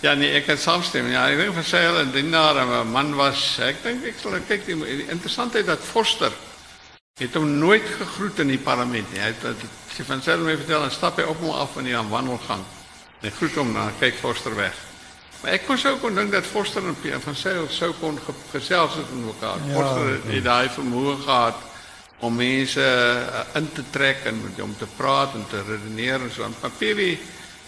[0.00, 1.10] Ja, nee, ik kan saamstem.
[1.10, 3.58] Ja, ik denk van sy hulle dienaar 'n man was.
[3.58, 6.32] ik denk ik zal, kyk die interessantheid dat Forster
[7.20, 9.20] het hom nooit gegroet in die parlement nie.
[9.20, 12.62] Hy het sy van my vertel en stap hy op hom af in die wandelgang.
[13.20, 14.76] Hy groet hom dan kyk Forster weg.
[15.40, 18.32] Maar ek kon sou kon dink dat Forster en Pierre van Sail sou kon ge,
[18.52, 19.60] gesels het met mekaar.
[19.66, 21.66] Ja, Forster het, het daai vermoë gehad
[22.24, 26.32] om mense uh, in te trek en met hom te praat en te redeneer en
[26.32, 26.48] so.
[26.60, 27.14] Maar Pierre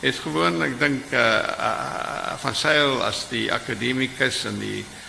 [0.01, 5.01] is gewoon ek dink uh, uh, van Sail as die akademikus en die uh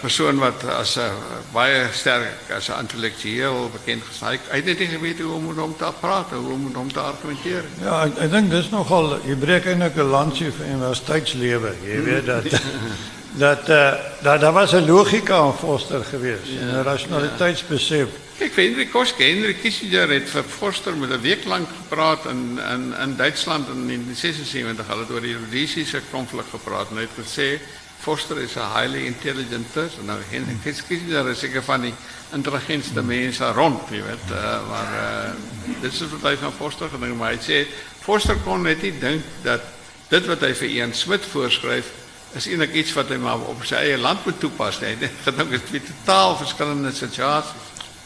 [0.00, 1.12] persoon wat as 'n uh,
[1.52, 4.38] baie sterk as 'n intellektueel bekend gestaan.
[4.48, 6.92] Hy het net nie geweet hoe om met hom te praat, hoe om met hom
[6.92, 7.64] te argumenteer.
[7.80, 11.74] Ja, ek, ek dink dis nogal jy breek eintlik 'n landjie vir universiteitslewe.
[11.84, 12.44] Jy weet dat
[13.44, 13.92] dat uh,
[14.22, 18.08] dat daar was 'n logika aan Forster geweest, ja, 'n rationaliteitsbesef.
[18.08, 18.44] Ja.
[18.44, 22.60] Ek vind Henry Koske, Henry Kissinger het vir Forster met 'n week lank gepraat in
[22.74, 24.86] in in Duitsland in 1976.
[24.86, 27.60] Hulle het oor die Russiese konflik gepraat en hy het gesê
[28.08, 30.06] Foster is a highly intelligent person.
[30.06, 31.94] Nou, Henry Kissinger is zeker van die
[32.32, 33.96] intelligentste mensen rond, je.
[33.96, 37.16] Uh, maar uh, dit is wat hij van Foster gedaan.
[37.16, 37.66] Maar hij zei,
[38.00, 39.60] Foster kon net niet denken dat
[40.08, 41.88] dit wat hij voor Ian Smith voorschrijft,
[42.32, 44.84] is eigenlijk iets wat hij maar op zijn eigen land moet toepassen.
[44.86, 47.60] Hij denkt, het twee totaal verschillende situaties.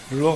[0.09, 0.35] Ja.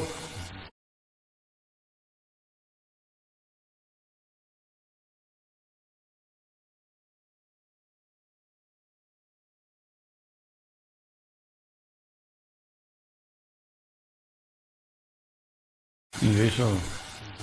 [16.35, 16.53] Dus.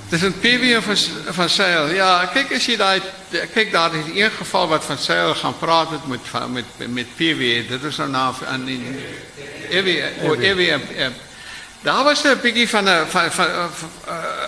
[0.10, 0.96] Het is een PW van,
[1.34, 1.50] van
[1.94, 3.02] Ja, kijk eens je daai
[3.54, 6.20] kijk, daar is ieder geval wat van Seil gaan praten met
[6.52, 7.70] met met PW.
[7.70, 8.34] dat is een naam.
[8.42, 8.82] Nou aan die
[9.70, 11.10] EW oh,
[11.82, 13.66] Daar was de begin van 'n van van eh,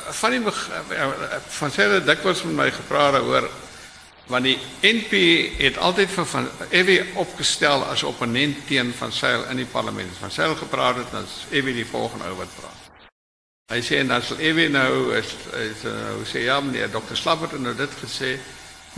[0.10, 2.02] van eh, van, van Seil
[2.44, 3.50] met mij gepraat over
[4.26, 5.12] want die NP
[5.58, 10.18] heeft altijd van EWM opgesteld als opponent teen van Seil in die parlement.
[10.20, 12.85] Van Seil gepraat dan dan EWM die volgende over het praten.
[13.74, 17.56] Hy sê en dan sal Ewie nou is is nou sê ja meneer dokter Slabbert
[17.56, 18.36] het nou dit gesê.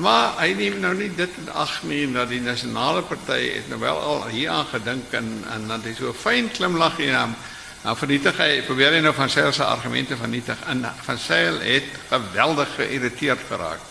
[0.03, 3.77] Maar hy neem nou nie dit in ag nie dat die nasionale party het nou
[3.79, 7.35] wel al hier aan gedink en en dan is so fyn klimlag hier aan.
[7.85, 11.87] Nou vernietig hy probeer hy nou van Seil se argumente vernietig en van Seil het
[12.09, 13.85] geweldig geïrriteerd geraak.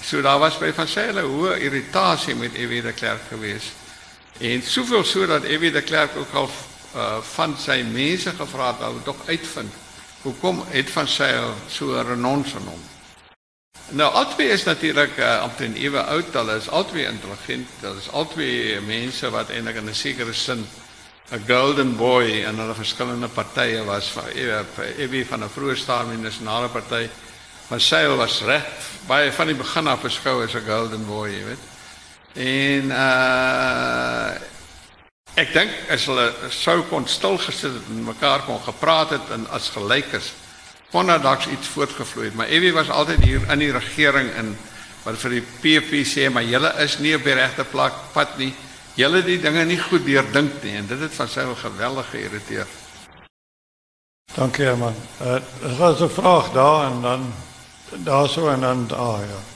[0.00, 3.74] So daar was by van Seil 'n hoë irritasie met Ewie de Klerk geweest.
[4.38, 6.50] En soveel so dat Ewie de Klerk ook al
[6.94, 9.74] uh, van sy mense gevra het om tog uitvind
[10.26, 12.82] Hoekom het van Sail so 'n renons aan hom?
[13.88, 18.80] Nou albei is natuurlik uh, omtrent ewe oud, hulle is albei intelligent, hulle is albei
[18.86, 20.66] mense wat eintlik in 'n sekere sin
[21.30, 24.64] 'n golden boy in hulle verskillende partye was van ewe
[24.96, 27.08] ewe van 'n vroeë stadium nasionale party.
[27.68, 28.66] Maar Sail was reg
[29.06, 31.64] baie van die begin af beskou as 'n golden boy, jy weet.
[32.34, 34.55] En uh
[35.36, 39.42] Ek dink as hulle sou kon stil gesit het en mekaar kon gepraat het en
[39.52, 40.30] as gelykers
[40.88, 42.36] kon daar dalk iets voortgevloei het.
[42.38, 44.54] Maar Evie was altyd hier in die regering in
[45.04, 48.54] wat vir die PP sê maar julle is nie op die regte plek pad nie.
[48.96, 52.72] Julle die dinge nie goed deurdink nie en dit het van sy geweldig geïrriteer.
[54.36, 54.96] Dankie man.
[55.20, 57.32] Uh, er was 'n vraag daar en dan
[58.08, 59.40] daar so en dan daar ja.
[59.40, 59.55] Ja,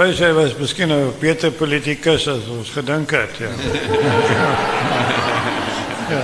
[0.00, 3.48] Wij zijn was misschien een beter politicus als ons gedink het, ja.
[6.08, 6.22] ja.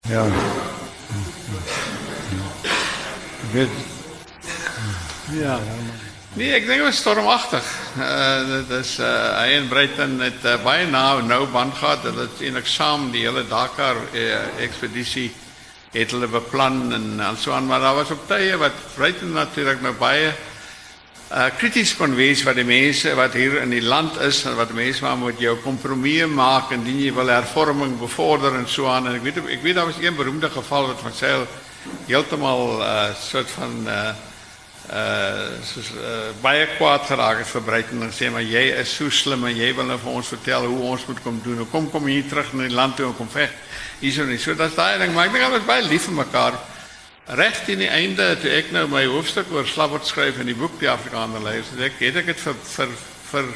[0.00, 0.39] Ja.
[6.38, 7.66] Nee, ek dink dit was stormagtig.
[7.98, 9.06] Uh dit is uh
[9.40, 12.04] hy en Brighton het uh, baie nou nou band gehad.
[12.06, 15.32] Hulle het eintlik saam die hele Dakar uh, ekspedisie
[15.90, 19.82] het hulle beplan en en so aan, maar daar was ook tye wat Brighton natuurlik
[19.82, 20.30] nou baie
[21.34, 24.70] uh krities kon wees wat die mense wat hier in die land is en wat
[24.70, 29.18] mense maar moet jou kompromieë maak indien jy wil hervorming bevorder en so aan en
[29.18, 31.46] ek weet ek weet daar was een beroemde geval wat van Sail
[32.06, 34.10] heeltemal uh soort van uh
[34.88, 39.10] uh soos uh, baie kwaad geraak het vir Brighton en sê maar jy is so
[39.12, 41.62] slim en jy wil nou vir ons vertel hoe ons moet kom doen.
[41.70, 43.52] Kom kom hier terug na die land toe en kom veg.
[44.00, 44.38] Hierso nie.
[44.40, 46.58] So dat's daai ding, maar ek dink hulle is baie lief vir mekaar.
[47.38, 50.80] Reg teen die einde toe ek nou my hoofstuk oor Slabbert skryf in die boek
[50.80, 52.96] Die Afrikaner leiers, het ek het ek dit vir vir
[53.30, 53.52] vir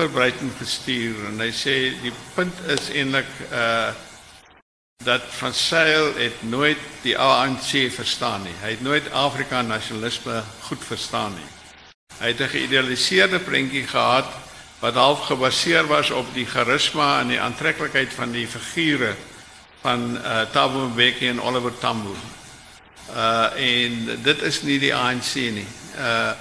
[0.00, 3.90] vir Brighton gestuur en hy sê die punt is eintlik uh
[5.04, 8.54] dat van Sail het nooit die ANC verstaan nie.
[8.60, 11.48] Hy het nooit Afrika nasionalisme goed verstaan nie.
[12.18, 14.28] Hy het 'n geïdealiseerde prentjie gehad
[14.80, 19.14] wat half gebaseer was op die charisma en die aantreklikheid van die figure
[19.80, 22.16] van uh, Thabo Mbeki en Oliver Tambo.
[23.16, 25.66] Uh en dit is nie die ANC nie.
[25.96, 26.32] Uh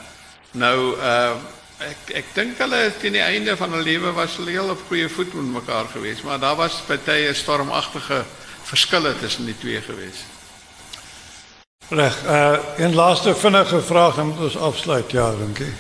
[0.51, 1.35] nou uh
[1.79, 5.09] ek ek dink hulle teen die einde van hulle lewe was hulle heel op goeie
[5.09, 8.25] voet met mekaar geweest, maar daar was baie stormagtige
[8.69, 10.25] verskille tussen die twee gewees.
[11.89, 15.73] Reg, uh een laaste vinnige vraag dan moet ons afsluit, ja, dankie.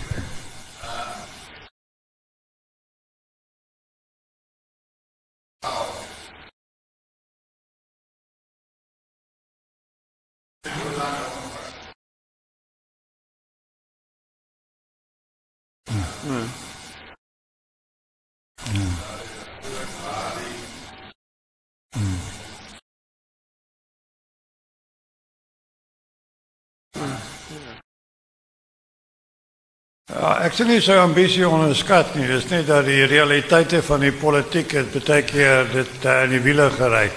[30.09, 32.25] Ja, nie so ambisie onderskat nie.
[32.27, 36.41] Dis net dat die realiteite van die politiek het baie keer dit uh, in die
[36.41, 37.09] wiele gery.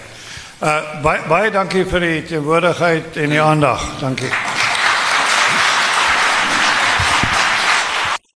[0.62, 3.88] Uh baie baie dankie vir die teenwoordigheid en die aandag.